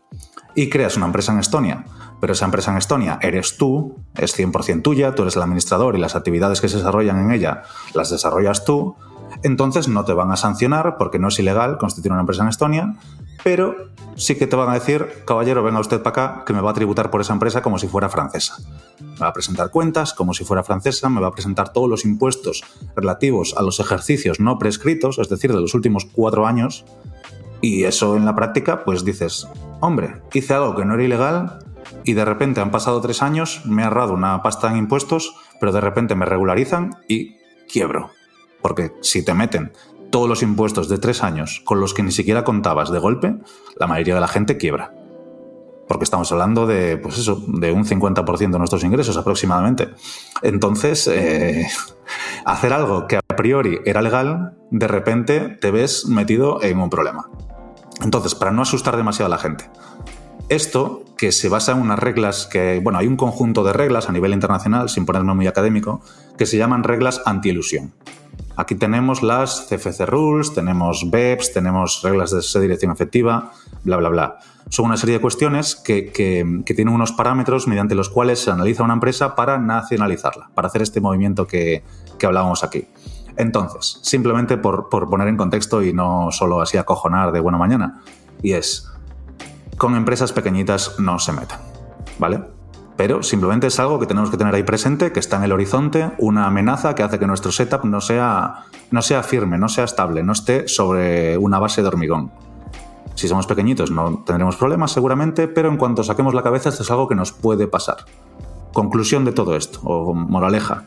[0.53, 1.83] y creas una empresa en Estonia,
[2.19, 5.99] pero esa empresa en Estonia eres tú, es 100% tuya, tú eres el administrador y
[5.99, 7.63] las actividades que se desarrollan en ella
[7.95, 8.97] las desarrollas tú,
[9.41, 12.95] entonces no te van a sancionar porque no es ilegal constituir una empresa en Estonia,
[13.43, 16.71] pero sí que te van a decir, caballero, venga usted para acá, que me va
[16.71, 18.57] a tributar por esa empresa como si fuera francesa.
[18.99, 22.05] Me va a presentar cuentas como si fuera francesa, me va a presentar todos los
[22.05, 22.63] impuestos
[22.95, 26.85] relativos a los ejercicios no prescritos, es decir, de los últimos cuatro años,
[27.61, 29.47] y eso en la práctica, pues dices,
[29.79, 31.59] hombre, hice algo que no era ilegal
[32.03, 35.71] y de repente han pasado tres años, me he ahorrado una pasta en impuestos, pero
[35.71, 37.37] de repente me regularizan y
[37.71, 38.09] quiebro.
[38.61, 39.71] Porque si te meten
[40.11, 43.35] todos los impuestos de tres años con los que ni siquiera contabas de golpe,
[43.77, 44.93] la mayoría de la gente quiebra.
[45.87, 49.89] porque estamos hablando de, pues eso, de un 50% de nuestros ingresos aproximadamente.
[50.41, 51.67] Entonces, eh,
[52.45, 57.29] hacer algo que a priori era legal, de repente te ves metido en un problema.
[58.01, 59.69] Entonces, para no asustar demasiado a la gente,
[60.47, 64.11] esto, que se basa en unas reglas que, bueno, hay un conjunto de reglas a
[64.11, 66.01] nivel internacional, sin ponerme muy académico,
[66.37, 67.93] que se llaman reglas anti-ilusión.
[68.61, 74.39] Aquí tenemos las CFC Rules, tenemos BEPS, tenemos reglas de dirección efectiva, bla, bla, bla.
[74.69, 76.11] Son una serie de cuestiones que,
[76.63, 81.01] tienen unos parámetros mediante los cuales se analiza una empresa para nacionalizarla, para hacer este
[81.01, 81.83] movimiento que,
[82.23, 82.87] hablábamos aquí.
[83.35, 88.03] Entonces, simplemente por, por, poner en contexto y no solo así acojonar de buena mañana,
[88.43, 88.87] y es,
[89.79, 91.59] con empresas pequeñitas no se metan,
[92.19, 92.41] ¿vale?
[93.01, 96.11] Pero simplemente es algo que tenemos que tener ahí presente, que está en el horizonte,
[96.19, 100.21] una amenaza que hace que nuestro setup no sea, no sea firme, no sea estable,
[100.21, 102.31] no esté sobre una base de hormigón.
[103.15, 106.91] Si somos pequeñitos no tendremos problemas seguramente, pero en cuanto saquemos la cabeza esto es
[106.91, 108.05] algo que nos puede pasar.
[108.71, 110.83] Conclusión de todo esto, o moraleja.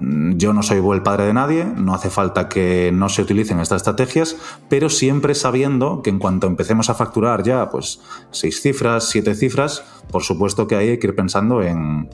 [0.00, 3.60] Mm, yo no soy buen padre de nadie, no hace falta que no se utilicen
[3.60, 4.36] estas estrategias,
[4.68, 9.84] pero siempre sabiendo que en cuanto empecemos a facturar ya pues seis cifras, siete cifras,
[10.10, 12.08] por supuesto que hay que ir pensando en,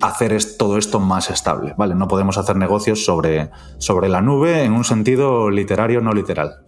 [0.00, 1.94] hacer todo esto más estable, ¿vale?
[1.94, 6.62] No podemos hacer negocios sobre, sobre la nube en un sentido literario no literal.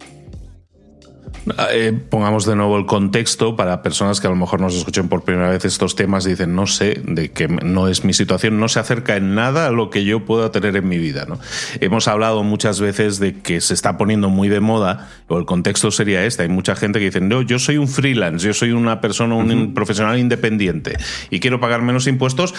[1.71, 5.23] Eh, pongamos de nuevo el contexto para personas que a lo mejor nos escuchen por
[5.23, 8.67] primera vez estos temas y dicen, no sé, de que no es mi situación, no
[8.67, 11.25] se acerca en nada a lo que yo pueda tener en mi vida.
[11.27, 11.39] ¿no?
[11.79, 15.91] Hemos hablado muchas veces de que se está poniendo muy de moda, o el contexto
[15.91, 18.99] sería este, hay mucha gente que dice, no, yo soy un freelance, yo soy una
[18.99, 20.97] persona, un profesional independiente
[21.29, 22.53] y quiero pagar menos impuestos,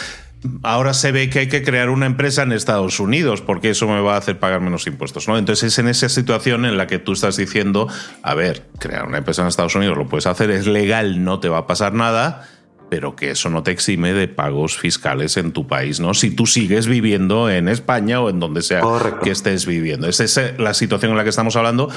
[0.63, 4.01] ahora se ve que hay que crear una empresa en Estados Unidos porque eso me
[4.01, 5.29] va a hacer pagar menos impuestos.
[5.29, 5.39] ¿no?
[5.39, 7.89] Entonces es en esa situación en la que tú estás diciendo,
[8.23, 11.49] a ver, crear una empresa en Estados Unidos lo puedes hacer, es legal, no te
[11.49, 12.49] va a pasar nada,
[12.89, 16.15] pero que eso no te exime de pagos fiscales en tu país, ¿no?
[16.15, 18.83] Si tú sigues viviendo en España o en donde sea
[19.23, 20.09] que estés viviendo.
[20.09, 21.89] Esa es la situación en la que estamos hablando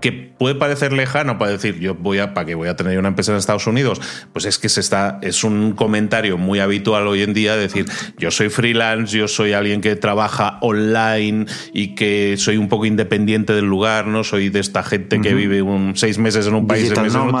[0.00, 3.08] que puede parecer lejano para decir yo voy a para que voy a tener una
[3.08, 4.00] empresa en Estados Unidos,
[4.32, 7.86] pues es que se está es un comentario muy habitual hoy en día decir
[8.18, 13.54] yo soy freelance, yo soy alguien que trabaja online y que soy un poco independiente
[13.54, 16.88] del lugar, no soy de esta gente que vive un, seis meses en un país,
[16.88, 17.32] seis meses en otro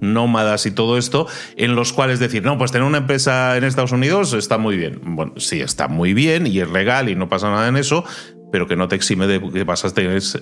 [0.00, 3.92] nómadas y todo esto, en los cuales decir, no, pues tener una empresa en Estados
[3.92, 5.00] Unidos está muy bien.
[5.04, 8.04] Bueno, sí, está muy bien y es legal y no pasa nada en eso,
[8.50, 9.90] pero que no te exime de que vas a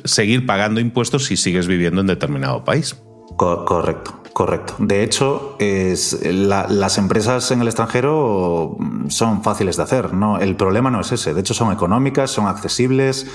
[0.05, 2.97] seguir pagando impuestos si sigues viviendo en determinado país.
[3.37, 4.75] correcto, correcto.
[4.79, 8.77] De hecho, las empresas en el extranjero
[9.09, 10.14] son fáciles de hacer.
[10.14, 10.38] ¿no?
[10.38, 11.35] El problema no es ese.
[11.35, 13.27] De hecho, son económicas, son accesibles.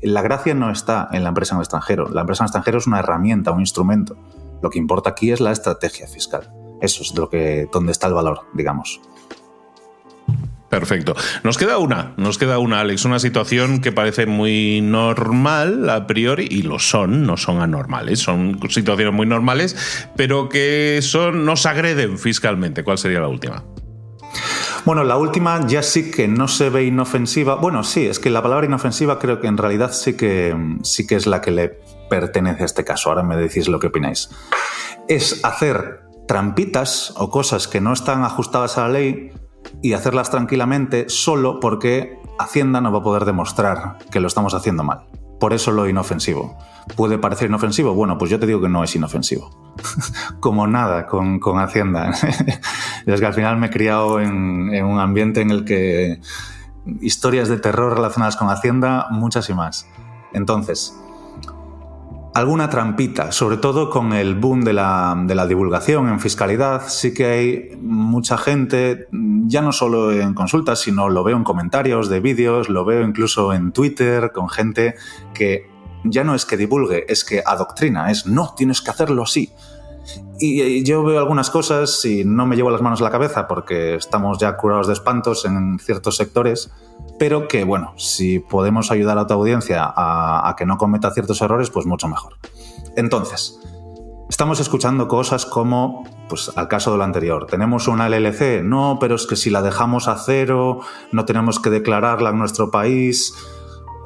[0.00, 2.08] La gracia no está en la empresa en el extranjero.
[2.08, 4.16] La empresa en el extranjero es una herramienta, un instrumento.
[4.62, 6.50] Lo que importa aquí es la estrategia fiscal.
[6.80, 9.00] Eso es lo que, donde está el valor, digamos.
[10.72, 11.14] Perfecto.
[11.44, 16.48] Nos queda una, nos queda una, Alex, una situación que parece muy normal a priori,
[16.50, 22.18] y lo son, no son anormales, son situaciones muy normales, pero que son, nos agreden
[22.18, 22.84] fiscalmente.
[22.84, 23.64] ¿Cuál sería la última?
[24.86, 27.56] Bueno, la última ya sí que no se ve inofensiva.
[27.56, 31.16] Bueno, sí, es que la palabra inofensiva creo que en realidad sí que, sí que
[31.16, 31.80] es la que le
[32.12, 33.08] pertenece a este caso.
[33.08, 34.28] Ahora me decís lo que opináis.
[35.08, 39.32] Es hacer trampitas o cosas que no están ajustadas a la ley
[39.80, 44.84] y hacerlas tranquilamente solo porque Hacienda no va a poder demostrar que lo estamos haciendo
[44.84, 45.06] mal.
[45.40, 46.58] Por eso lo inofensivo.
[46.96, 47.94] ¿Puede parecer inofensivo?
[47.94, 49.48] Bueno, pues yo te digo que no es inofensivo.
[50.40, 52.10] Como nada con, Hacienda.
[53.06, 56.20] es que al final me he criado en, en un ambiente en el que
[57.00, 59.88] historias de terror relacionadas con Hacienda, muchas y más.
[60.34, 60.94] Entonces,
[62.34, 67.78] alguna trampita, sobre todo con el boom de la, divulgación en fiscalidad, sí que hay
[67.80, 72.84] mucha gente, ya no solo en consultas, sino lo veo en comentarios de vídeos, lo
[72.84, 74.94] veo incluso en Twitter, con gente
[75.34, 75.70] que
[76.04, 79.52] ya no es que divulgue, es que adoctrina, es no, tienes que hacerlo así.
[80.40, 83.94] Y yo veo algunas cosas y no me llevo las manos a la cabeza porque
[83.94, 86.72] estamos ya curados de espantos en ciertos sectores,
[87.22, 91.70] pero que bueno, si podemos ayudar a tu audiencia a, que no cometa ciertos errores,
[91.70, 92.36] pues mucho mejor.
[92.96, 93.60] Entonces,
[94.28, 99.14] estamos escuchando cosas como, pues al caso de lo anterior, tenemos una LLC, no, pero
[99.14, 100.80] es que si la dejamos a cero,
[101.12, 103.32] no tenemos que declararla en nuestro país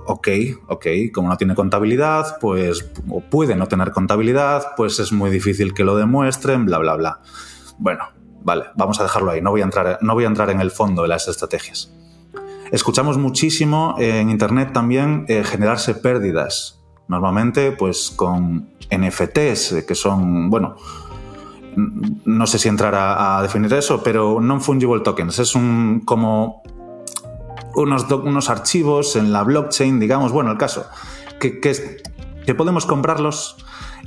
[0.05, 0.29] ok,
[0.67, 5.73] ok, como no tiene contabilidad, pues o puede no tener contabilidad, pues es muy difícil
[5.73, 7.21] que lo demuestren, bla, bla, bla.
[7.79, 8.11] Bueno,
[8.43, 10.71] vale, vamos a dejarlo ahí, no voy a entrar, no voy a entrar en el
[10.71, 11.97] fondo de las estrategias.
[12.73, 20.77] Escuchamos muchísimo en Internet también eh, generarse pérdidas, normalmente pues con NFTs, que son, bueno,
[21.77, 25.39] no sé si entrar a, definir eso, pero non-fungible tokens.
[25.39, 26.63] Es un como
[27.75, 30.87] unos, unos archivos en la blockchain, digamos, bueno, el caso,
[31.39, 32.03] que, que,
[32.45, 33.57] que podemos comprarlos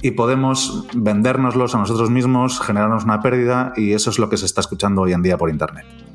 [0.01, 4.45] y podemos vendérnoslos a nosotros mismos, generarnos una pérdida y eso es lo que se
[4.45, 6.08] está escuchando hoy en día por Internet.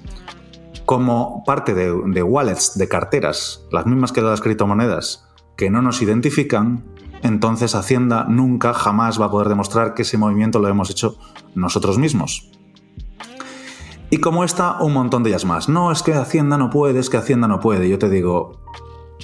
[0.85, 6.85] Como parte de, wallets, de carteras, las mismas que las criptomonedas, que no nos identifican,
[7.23, 11.17] entonces Hacienda nunca, jamás va a poder demostrar que ese movimiento lo hemos hecho
[11.55, 12.51] nosotros mismos.
[14.11, 15.69] Y como está, un montón de ellas más.
[15.69, 17.89] No, es que Hacienda no puede, es que Hacienda no puede.
[17.89, 18.61] Yo te digo,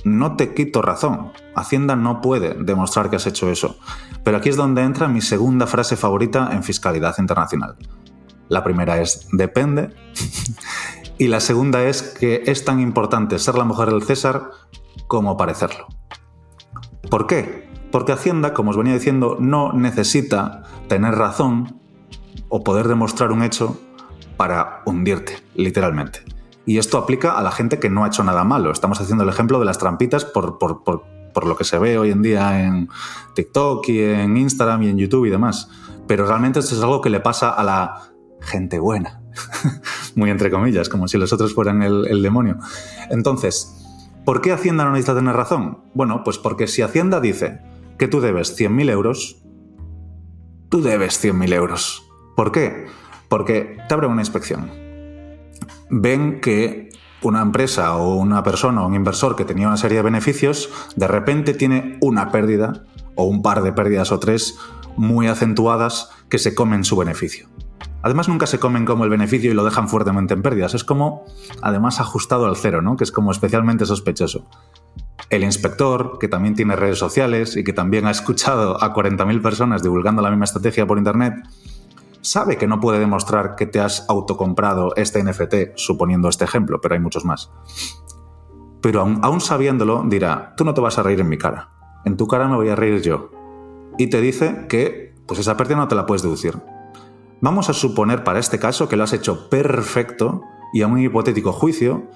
[0.04, 1.32] no te quito razón.
[1.54, 3.76] Hacienda no puede demostrar que has hecho eso.
[4.24, 7.76] Pero aquí es donde entra mi segunda frase favorita en fiscalidad internacional.
[8.48, 9.90] La primera es depende.
[11.20, 14.52] y la segunda es que es tan importante ser la mujer del César
[15.06, 15.86] como parecerlo.
[17.10, 17.68] ¿Por qué?
[17.92, 21.78] Porque Hacienda, como os venía diciendo, no necesita tener razón
[22.48, 23.78] o poder demostrar un hecho
[24.38, 26.20] para hundirte, literalmente.
[26.64, 28.70] Y esto aplica a la gente que no ha hecho nada malo.
[28.70, 30.56] Estamos haciendo el ejemplo de las trampitas por,
[31.44, 32.88] lo que se ve hoy en día en
[33.34, 35.68] TikTok y en Instagram y en YouTube y demás.
[36.06, 39.19] Pero realmente esto es algo que le pasa a la gente buena.
[40.14, 42.58] Muy entre comillas, como si los otros fueran el, demonio.
[43.10, 43.74] Entonces,
[44.24, 45.78] ¿por qué Hacienda no necesita tener razón?
[45.94, 47.60] Bueno, pues porque si Hacienda dice
[47.98, 49.42] que tú debes 100.000 euros,
[50.68, 52.08] tú debes 100.000 euros.
[52.36, 52.86] ¿Por qué?
[53.28, 54.70] Porque te abre una inspección.
[55.90, 56.90] Ven que
[57.22, 61.06] una empresa o una persona o un inversor que tenía una serie de beneficios, de
[61.06, 64.58] repente tiene una pérdida o un par de pérdidas o tres
[64.96, 67.48] muy acentuadas que se comen su beneficio.
[68.02, 70.74] Además, nunca se comen como el beneficio y lo dejan fuertemente en pérdidas.
[70.74, 71.24] Es como,
[71.62, 72.96] además, ajustado al cero, ¿no?
[72.96, 74.46] Que es como especialmente sospechoso.
[75.28, 79.82] El inspector, que también tiene redes sociales y que también ha escuchado a 40.000 personas
[79.82, 81.34] divulgando la misma estrategia por Internet,
[82.22, 86.94] sabe que no puede demostrar que te has autocomprado este NFT, suponiendo este ejemplo, pero
[86.94, 87.50] hay muchos más.
[88.80, 91.68] Pero aún, sabiéndolo, dirá, tú no te vas a reír en mi cara,
[92.04, 93.30] en tu cara me voy a reír yo.
[93.98, 96.60] Y te dice que pues esa pérdida no te la puedes deducir.
[97.40, 101.52] Vamos a suponer para este caso que lo has hecho perfecto y a un hipotético
[101.52, 102.08] juicio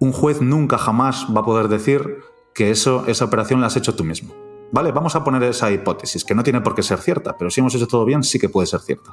[0.00, 2.18] un juez nunca jamás va a poder decir
[2.54, 4.34] que eso, esa operación la has hecho tú mismo.
[4.70, 7.60] Vale, vamos a poner esa hipótesis, que no tiene por qué ser cierta, pero si
[7.60, 9.12] hemos hecho todo bien, sí que puede ser cierta.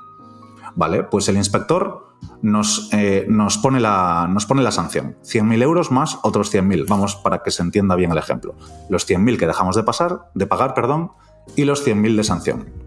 [0.75, 2.09] Vale, pues el inspector
[2.41, 5.15] nos, eh, nos, pone, la, nos pone la sanción.
[5.23, 6.85] 100.000 euros más otros 100.000.
[6.89, 8.55] Vamos para que se entienda bien el ejemplo.
[8.89, 11.11] Los 100.000 que dejamos de pasar, de pagar, perdón,
[11.55, 12.84] y los 100.000 de sanción.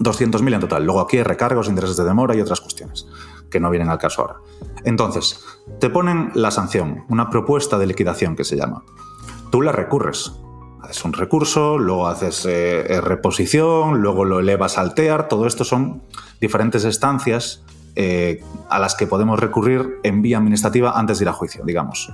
[0.00, 0.84] 200.000 en total.
[0.84, 3.06] Luego aquí hay recargos, intereses de demora y otras cuestiones
[3.50, 4.36] que no vienen al caso ahora.
[4.84, 5.44] Entonces,
[5.78, 8.82] te ponen la sanción, una propuesta de liquidación que se llama.
[9.50, 10.32] Tú la recurres.
[10.82, 15.28] Haces un recurso, luego haces eh, eh, reposición, luego lo elevas al TEAR.
[15.28, 16.02] Todo esto son
[16.40, 17.62] diferentes estancias
[17.96, 22.10] eh, a las que podemos recurrir en vía administrativa antes de ir a juicio, digamos.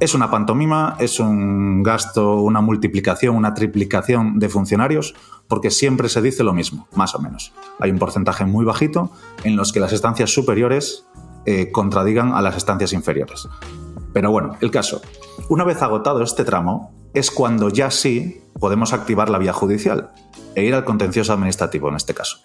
[0.00, 5.14] Es una pantomima, es un gasto, una multiplicación, una triplicación de funcionarios,
[5.48, 7.52] porque siempre se dice lo mismo, más o menos.
[7.80, 9.10] Hay un porcentaje muy bajito
[9.44, 11.06] en los que las estancias superiores
[11.46, 13.48] eh, contradigan a las estancias inferiores.
[14.12, 15.02] Pero bueno, el caso.
[15.48, 20.10] Una vez agotado este tramo, es cuando ya sí podemos activar la vía judicial
[20.54, 22.38] e ir al contencioso administrativo en este caso.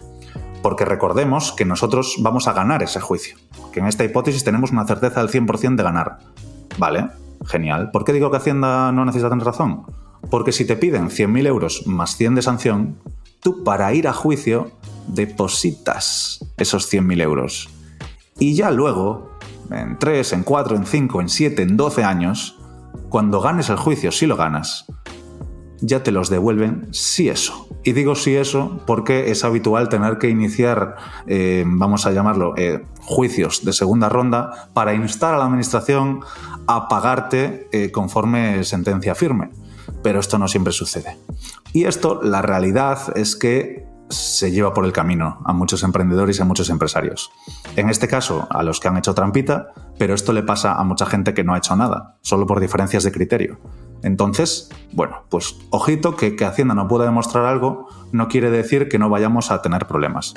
[0.62, 3.36] Porque recordemos que nosotros vamos a ganar ese juicio,
[3.72, 6.18] que en esta hipótesis tenemos una certeza del 100% de ganar.
[6.78, 7.08] ¿Vale?
[7.46, 7.90] Genial.
[7.90, 9.86] ¿Por qué digo que Hacienda no necesita tener razón?
[10.28, 12.98] Porque si te piden 100.000 euros más 100 de sanción,
[13.40, 14.72] tú para ir a juicio
[15.06, 17.68] depositas esos 100.000 euros.
[18.38, 19.38] Y ya luego,
[19.70, 22.58] en 3, en 4, en 5, en 7, en 12 años,
[23.08, 24.86] cuando ganes el juicio, si lo ganas,
[25.80, 27.68] ya te los devuelven si eso.
[27.82, 32.84] Y digo si eso porque es habitual tener que iniciar, eh, vamos a llamarlo, eh,
[33.00, 36.20] juicios de segunda ronda para instar a la administración
[36.66, 39.50] a pagarte eh, conforme sentencia firme
[40.02, 41.16] pero esto no siempre sucede.
[41.72, 46.42] Y esto, la realidad es que se lleva por el camino a muchos emprendedores y
[46.42, 47.30] a muchos empresarios.
[47.76, 51.06] En este caso, a los que han hecho trampita, pero esto le pasa a mucha
[51.06, 53.60] gente que no ha hecho nada, solo por diferencias de criterio.
[54.02, 58.98] Entonces, bueno, pues ojito que que Hacienda no pueda demostrar algo no quiere decir que
[58.98, 60.34] no vayamos a tener problemas.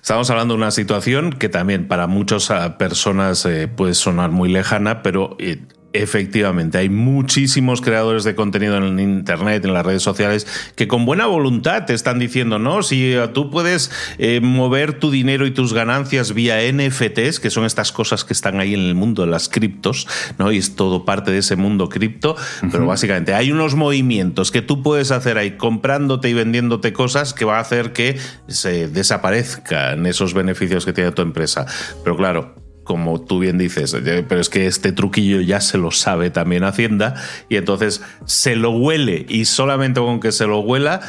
[0.00, 2.48] Estamos hablando de una situación que también para muchas
[2.78, 9.00] personas eh, puede sonar muy lejana, pero eh, Efectivamente, hay muchísimos creadores de contenido en
[9.00, 10.46] Internet, en las redes sociales,
[10.76, 15.46] que con buena voluntad te están diciendo, no, si tú puedes eh, mover tu dinero
[15.46, 19.22] y tus ganancias vía NFTs, que son estas cosas que están ahí en el mundo
[19.22, 20.52] de las criptos, ¿no?
[20.52, 22.36] Y es todo parte de ese mundo cripto,
[22.70, 27.46] pero básicamente hay unos movimientos que tú puedes hacer ahí comprándote y vendiéndote cosas que
[27.46, 31.64] va a hacer que se desaparezcan esos beneficios que tiene tu empresa.
[32.04, 36.30] Pero claro, como tú bien dices, pero es que este truquillo ya se lo sabe
[36.30, 37.16] también Hacienda
[37.50, 41.00] y entonces se lo huele y solamente con que se lo huela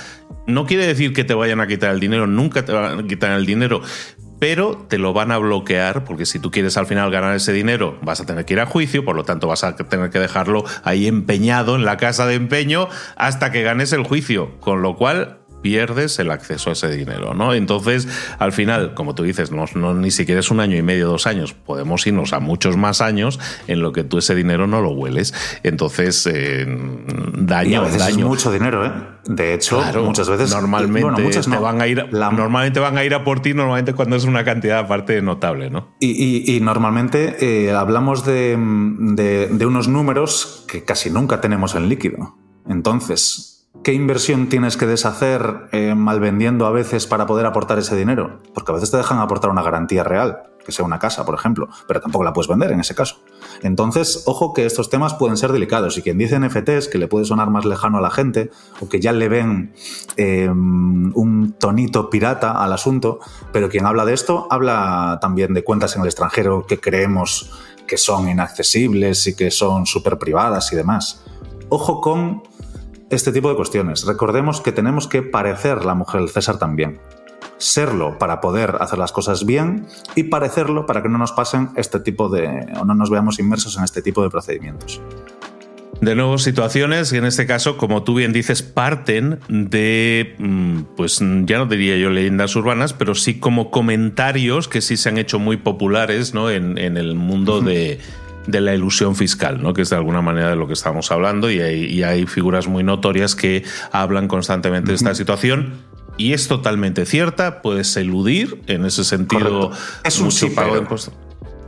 [0.45, 3.31] no quiere decir que te vayan a quitar el dinero, nunca te van a quitar
[3.31, 3.81] el dinero,
[4.39, 7.97] pero te lo van a bloquear porque si tú quieres al final ganar ese dinero
[8.01, 10.65] vas a tener que ir a juicio, por lo tanto vas a tener que dejarlo
[10.83, 15.38] ahí empeñado en la casa de empeño hasta que ganes el juicio, con lo cual
[15.61, 17.53] pierdes el acceso a ese dinero, ¿no?
[17.53, 18.07] Entonces,
[18.39, 21.53] al final, como tú dices, no, ni siquiera es un año y medio, dos años,
[21.53, 25.33] podemos irnos a muchos más años en lo que tú ese dinero no lo hueles.
[25.63, 26.65] Entonces, eh,
[27.33, 28.27] daño, daño.
[28.27, 28.91] mucho dinero, ¿eh?
[29.25, 33.41] De hecho, muchas veces normalmente te van a ir, normalmente van a ir a por
[33.41, 35.95] ti, normalmente cuando es una cantidad aparte notable, ¿no?
[35.99, 42.35] Y, normalmente eh, hablamos de, de unos números que casi nunca tenemos en líquido.
[42.67, 47.95] Entonces, ¿Qué inversión tienes que deshacer eh, mal vendiendo a veces para poder aportar ese
[47.95, 48.39] dinero?
[48.53, 51.69] Porque a veces te dejan aportar una garantía real, que sea una casa, por ejemplo,
[51.87, 53.21] pero tampoco la puedes vender en ese caso.
[53.61, 57.25] Entonces, ojo que estos temas pueden ser delicados y quien dice NFTs, que le puede
[57.25, 58.49] sonar más lejano a la gente
[58.81, 59.73] o que ya le ven
[60.17, 63.19] eh, un tonito pirata al asunto,
[63.53, 67.51] pero quien habla de esto habla también de cuentas en el extranjero que creemos
[67.87, 71.23] que son inaccesibles y que son súper privadas y demás.
[71.69, 72.48] Ojo con
[73.09, 74.05] este tipo de cuestiones.
[74.05, 76.99] Recordemos que tenemos que parecer la mujer del César también.
[77.57, 81.99] Serlo para poder hacer las cosas bien y parecerlo para que no nos pasen este
[81.99, 82.67] tipo de.
[82.79, 85.01] o no nos veamos inmersos en este tipo de procedimientos.
[86.01, 91.19] De nuevo, situaciones que en este caso, como tú bien dices, parten de, mm, pues
[91.19, 95.39] ya no diría yo leyendas urbanas, pero sí como comentarios que sí se han hecho
[95.39, 96.49] muy populares ¿no?
[96.49, 97.99] en, el mundo de
[98.51, 99.73] de la ilusión fiscal, ¿no?
[99.73, 103.35] que es de alguna manera de lo que estamos hablando y hay, figuras muy notorias
[103.35, 105.73] que hablan constantemente de esta situación.
[106.17, 109.71] Y es totalmente cierta, puedes eludir en ese sentido
[110.03, 111.13] es un sí, pago de impuestos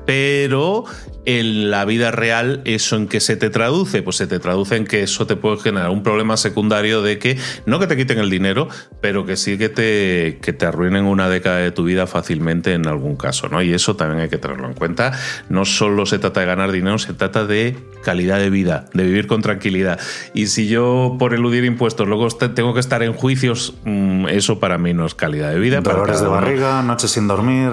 [0.06, 0.86] pero
[1.26, 4.02] en la vida real, ¿eso en qué se te traduce?
[4.02, 7.38] Pues se te traduce en que eso te puede generar un problema secundario de que,
[7.66, 8.68] no que te quiten el dinero,
[9.02, 12.88] pero que sí que te, que te arruinen una década de tu vida fácilmente en
[12.88, 13.62] algún caso, ¿no?
[13.62, 15.14] Y eso también hay que tenerlo en cuenta.
[15.50, 19.28] No solo se trata de ganar dinero, se trata de calidad de vida, de vivir
[19.28, 20.00] con tranquilidad.
[20.34, 24.80] Y si yo, por eludir impuestos, luego tengo que estar en juicios, mm, eso para
[24.80, 25.82] mí no es calidad de vida.
[25.82, 27.72] Dolores de barriga, noches sin dormir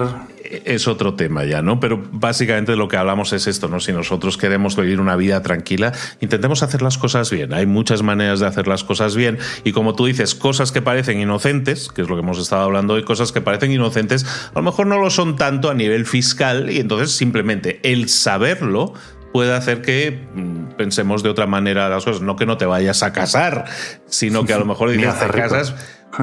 [0.49, 1.79] es otro tema ya, ¿no?
[1.79, 3.79] Pero básicamente lo que hablamos es esto, ¿no?
[3.79, 7.53] Si nosotros queremos vivir una vida tranquila, intentemos hacer las cosas bien.
[7.53, 11.19] Hay muchas maneras de hacer las cosas bien y como tú dices, cosas que parecen
[11.19, 14.63] inocentes, que es lo que hemos estado hablando hoy, cosas que parecen inocentes, a lo
[14.63, 18.93] mejor no lo son tanto a nivel fiscal y entonces simplemente el saberlo
[19.31, 22.21] puede hacer que mm, pensemos de otra manera las cosas.
[22.21, 23.65] No que no te vayas a casar,
[24.07, 25.75] sino que a lo mejor dices, te casas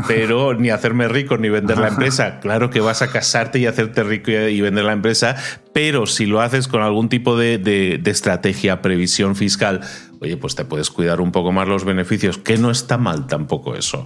[0.07, 2.41] pero ni hacerme rico ni vender la empresa.
[2.41, 5.37] Claro que vas a casarte y hacerte rico y vender la empresa,
[5.73, 9.81] pero si lo haces con algún tipo de, de estrategia, previsión fiscal
[10.21, 13.75] oye, pues te puedes cuidar un poco más los beneficios, que no está mal tampoco
[13.75, 14.05] eso.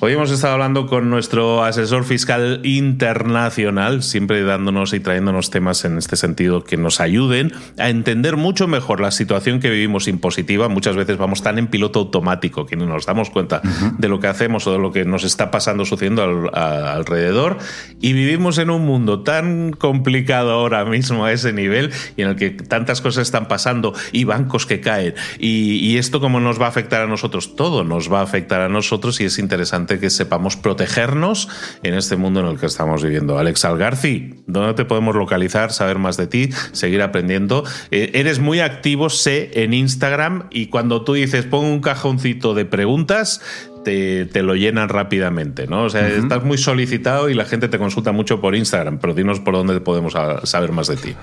[0.00, 5.98] Hoy hemos estado hablando con nuestro asesor fiscal internacional, siempre dándonos y trayéndonos temas en
[5.98, 10.68] este sentido que nos ayuden a entender mucho mejor la situación que vivimos impositiva.
[10.68, 13.62] Muchas veces vamos tan en piloto automático que no nos damos cuenta
[13.98, 17.58] de lo que hacemos o de lo que nos está pasando, sucediendo alrededor.
[18.00, 22.36] Y vivimos en un mundo tan complicado ahora mismo a ese nivel y en el
[22.36, 25.14] que tantas cosas están pasando y bancos que caen
[25.46, 27.54] y, esto cómo nos va a afectar a nosotros?
[27.54, 31.48] Todo nos va a afectar a nosotros y es interesante que sepamos protegernos
[31.82, 33.38] en este mundo en el que estamos viviendo.
[33.38, 37.62] Alex Algarci, ¿dónde te podemos localizar, saber más de ti, seguir aprendiendo?
[37.90, 42.64] Eh, eres muy activo, sé, en Instagram y cuando tú dices pongo un cajoncito de
[42.64, 43.42] preguntas,
[43.84, 45.84] te, lo llenan rápidamente, ¿no?
[45.84, 49.40] O sea, estás muy solicitado y la gente te consulta mucho por Instagram, pero dinos
[49.40, 50.14] por dónde podemos
[50.44, 51.14] saber más de ti.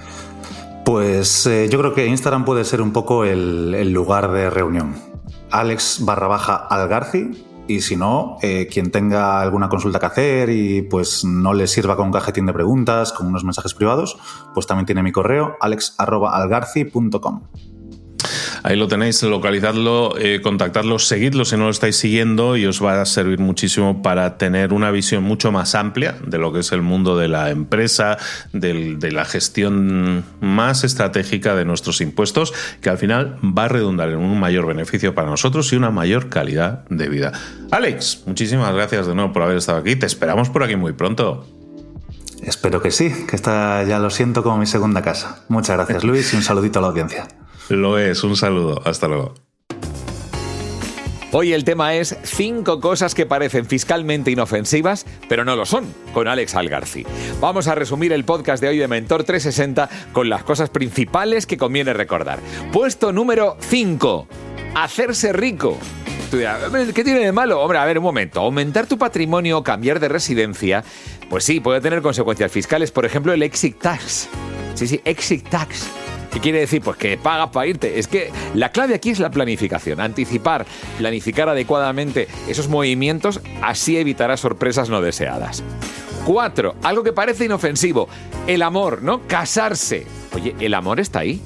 [0.85, 4.95] Pues eh, yo creo que Instagram puede ser un poco el, lugar de reunión.
[5.51, 7.45] Alex barra baja Algarci.
[7.67, 11.95] Y si no, eh, quien tenga alguna consulta que hacer y pues no le sirva
[11.95, 14.17] con un cajetín de preguntas, con unos mensajes privados,
[14.53, 17.43] pues también tiene mi correo alex.algarci.com.
[18.63, 23.01] Ahí lo tenéis, localizadlo, eh, contactadlo, seguidlo si no lo estáis siguiendo y os va
[23.01, 26.81] a servir muchísimo para tener una visión mucho más amplia de lo que es el
[26.81, 28.17] mundo de la empresa,
[28.53, 34.17] de la gestión más estratégica de nuestros impuestos, que al final va a redundar en
[34.17, 37.31] un mayor beneficio para nosotros y una mayor calidad de vida.
[37.71, 39.95] Alex, muchísimas gracias de nuevo por haber estado aquí.
[39.95, 41.47] Te esperamos por aquí muy pronto.
[42.43, 45.43] Espero que sí, que esta ya lo siento como mi segunda casa.
[45.47, 47.27] Muchas gracias, Luis, y un saludito a la audiencia.
[47.71, 48.81] Lo es, un saludo.
[48.85, 49.33] Hasta luego.
[51.33, 56.27] Hoy el tema es cinco cosas que parecen fiscalmente inofensivas, pero no lo son, con
[56.27, 57.05] Alex Algarci.
[57.39, 61.57] Vamos a resumir el podcast de hoy de Mentor 360 con las cosas principales que
[61.57, 62.39] conviene recordar.
[62.73, 64.27] Puesto número 5.
[64.75, 65.77] Hacerse rico.
[66.93, 67.61] ¿qué tiene de malo?
[67.61, 68.41] Hombre, a ver, un momento.
[68.41, 70.83] Aumentar tu patrimonio o cambiar de residencia,
[71.29, 72.91] pues sí, puede tener consecuencias fiscales.
[72.91, 74.27] Por ejemplo, el exit tax.
[74.75, 76.00] Sí, sí, exit tax
[76.31, 76.81] ¿Qué quiere decir?
[76.81, 77.99] Pues que pagas para irte.
[77.99, 79.99] Es que la clave aquí es la planificación.
[79.99, 80.65] Anticipar,
[80.97, 85.63] planificar adecuadamente esos movimientos, así evitarás sorpresas no deseadas.
[86.25, 88.07] Cuatro, algo que parece inofensivo,
[88.45, 89.27] el amor, ¿no?
[89.27, 90.05] Casarse.
[90.35, 91.41] Oye, ¿el amor está ahí?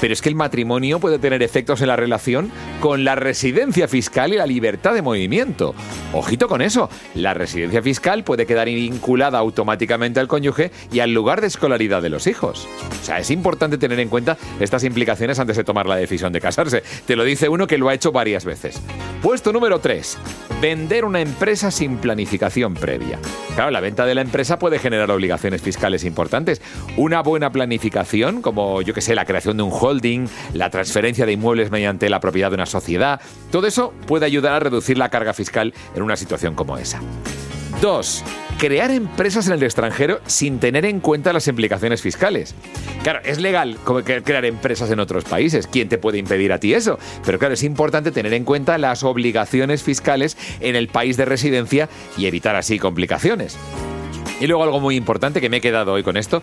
[0.00, 2.50] Pero es que el matrimonio puede tener efectos en la relación
[2.80, 5.74] con la residencia fiscal y la libertad de movimiento.
[6.14, 11.40] Ojito con eso, la residencia fiscal puede quedar vinculada automáticamente al cónyuge y al lugar
[11.40, 12.66] de escolaridad de los hijos.
[13.02, 16.40] O sea, es importante tener en cuenta estas implicaciones antes de tomar la decisión de
[16.40, 16.82] casarse.
[17.04, 18.80] Te lo dice uno que lo ha hecho varias veces.
[19.22, 20.16] Puesto número 3.
[20.62, 23.18] Vender una empresa sin planificación previa.
[23.54, 26.62] Claro, la venta de la empresa puede generar obligaciones fiscales importantes.
[26.96, 31.32] Una buena planificación, como yo que sé, la creación de un holding, la transferencia de
[31.32, 33.20] inmuebles mediante la propiedad de una sociedad,
[33.50, 37.00] todo eso puede ayudar a reducir la carga fiscal en una situación como esa.
[37.80, 38.24] 2.
[38.58, 42.54] Crear empresas en el extranjero sin tener en cuenta las implicaciones fiscales.
[43.02, 45.66] Claro, es legal crear empresas en otros países.
[45.66, 46.98] ¿Quién te puede impedir a ti eso?
[47.24, 51.88] Pero claro, es importante tener en cuenta las obligaciones fiscales en el país de residencia
[52.18, 53.56] y evitar así complicaciones.
[54.40, 56.42] Y luego algo muy importante que me he quedado hoy con esto,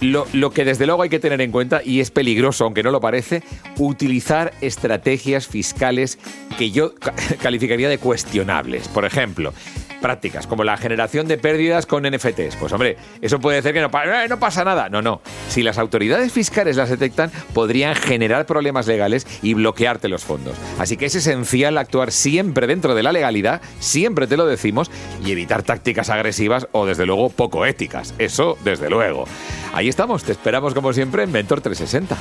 [0.00, 2.90] lo, lo, que desde luego hay que tener en cuenta, y es peligroso, aunque no
[2.90, 3.42] lo parece,
[3.76, 6.18] utilizar estrategias fiscales
[6.58, 6.94] que yo
[7.42, 8.88] calificaría de cuestionables.
[8.88, 9.52] Por ejemplo,
[10.00, 12.56] prácticas, como la generación de pérdidas con NFTs.
[12.56, 14.88] Pues hombre, eso puede decir que no, eh, no pasa nada.
[14.88, 15.20] No, no.
[15.48, 20.56] Si las autoridades fiscales las detectan, podrían generar problemas legales y bloquearte los fondos.
[20.78, 24.90] Así que es esencial actuar siempre dentro de la legalidad, siempre te lo decimos,
[25.24, 28.14] y evitar tácticas agresivas o desde luego poco éticas.
[28.18, 29.24] Eso desde luego.
[29.72, 32.16] Ahí estamos, te esperamos como siempre en Mentor 360.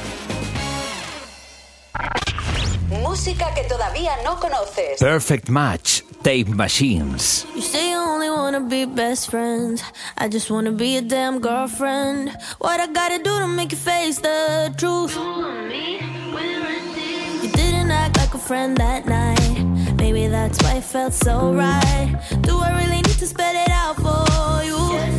[3.02, 5.00] Música que todavía no conoces.
[5.00, 7.46] Perfect Match, Tape Machines.
[7.56, 9.82] You say you only wanna be best friends.
[10.18, 12.36] I just wanna be a damn girlfriend.
[12.60, 15.16] What I gotta do to make you face the truth?
[17.42, 19.96] You didn't act like a friend that night.
[19.96, 22.20] Maybe that's why it felt so right.
[22.42, 25.19] Do I really need to spell it out for you?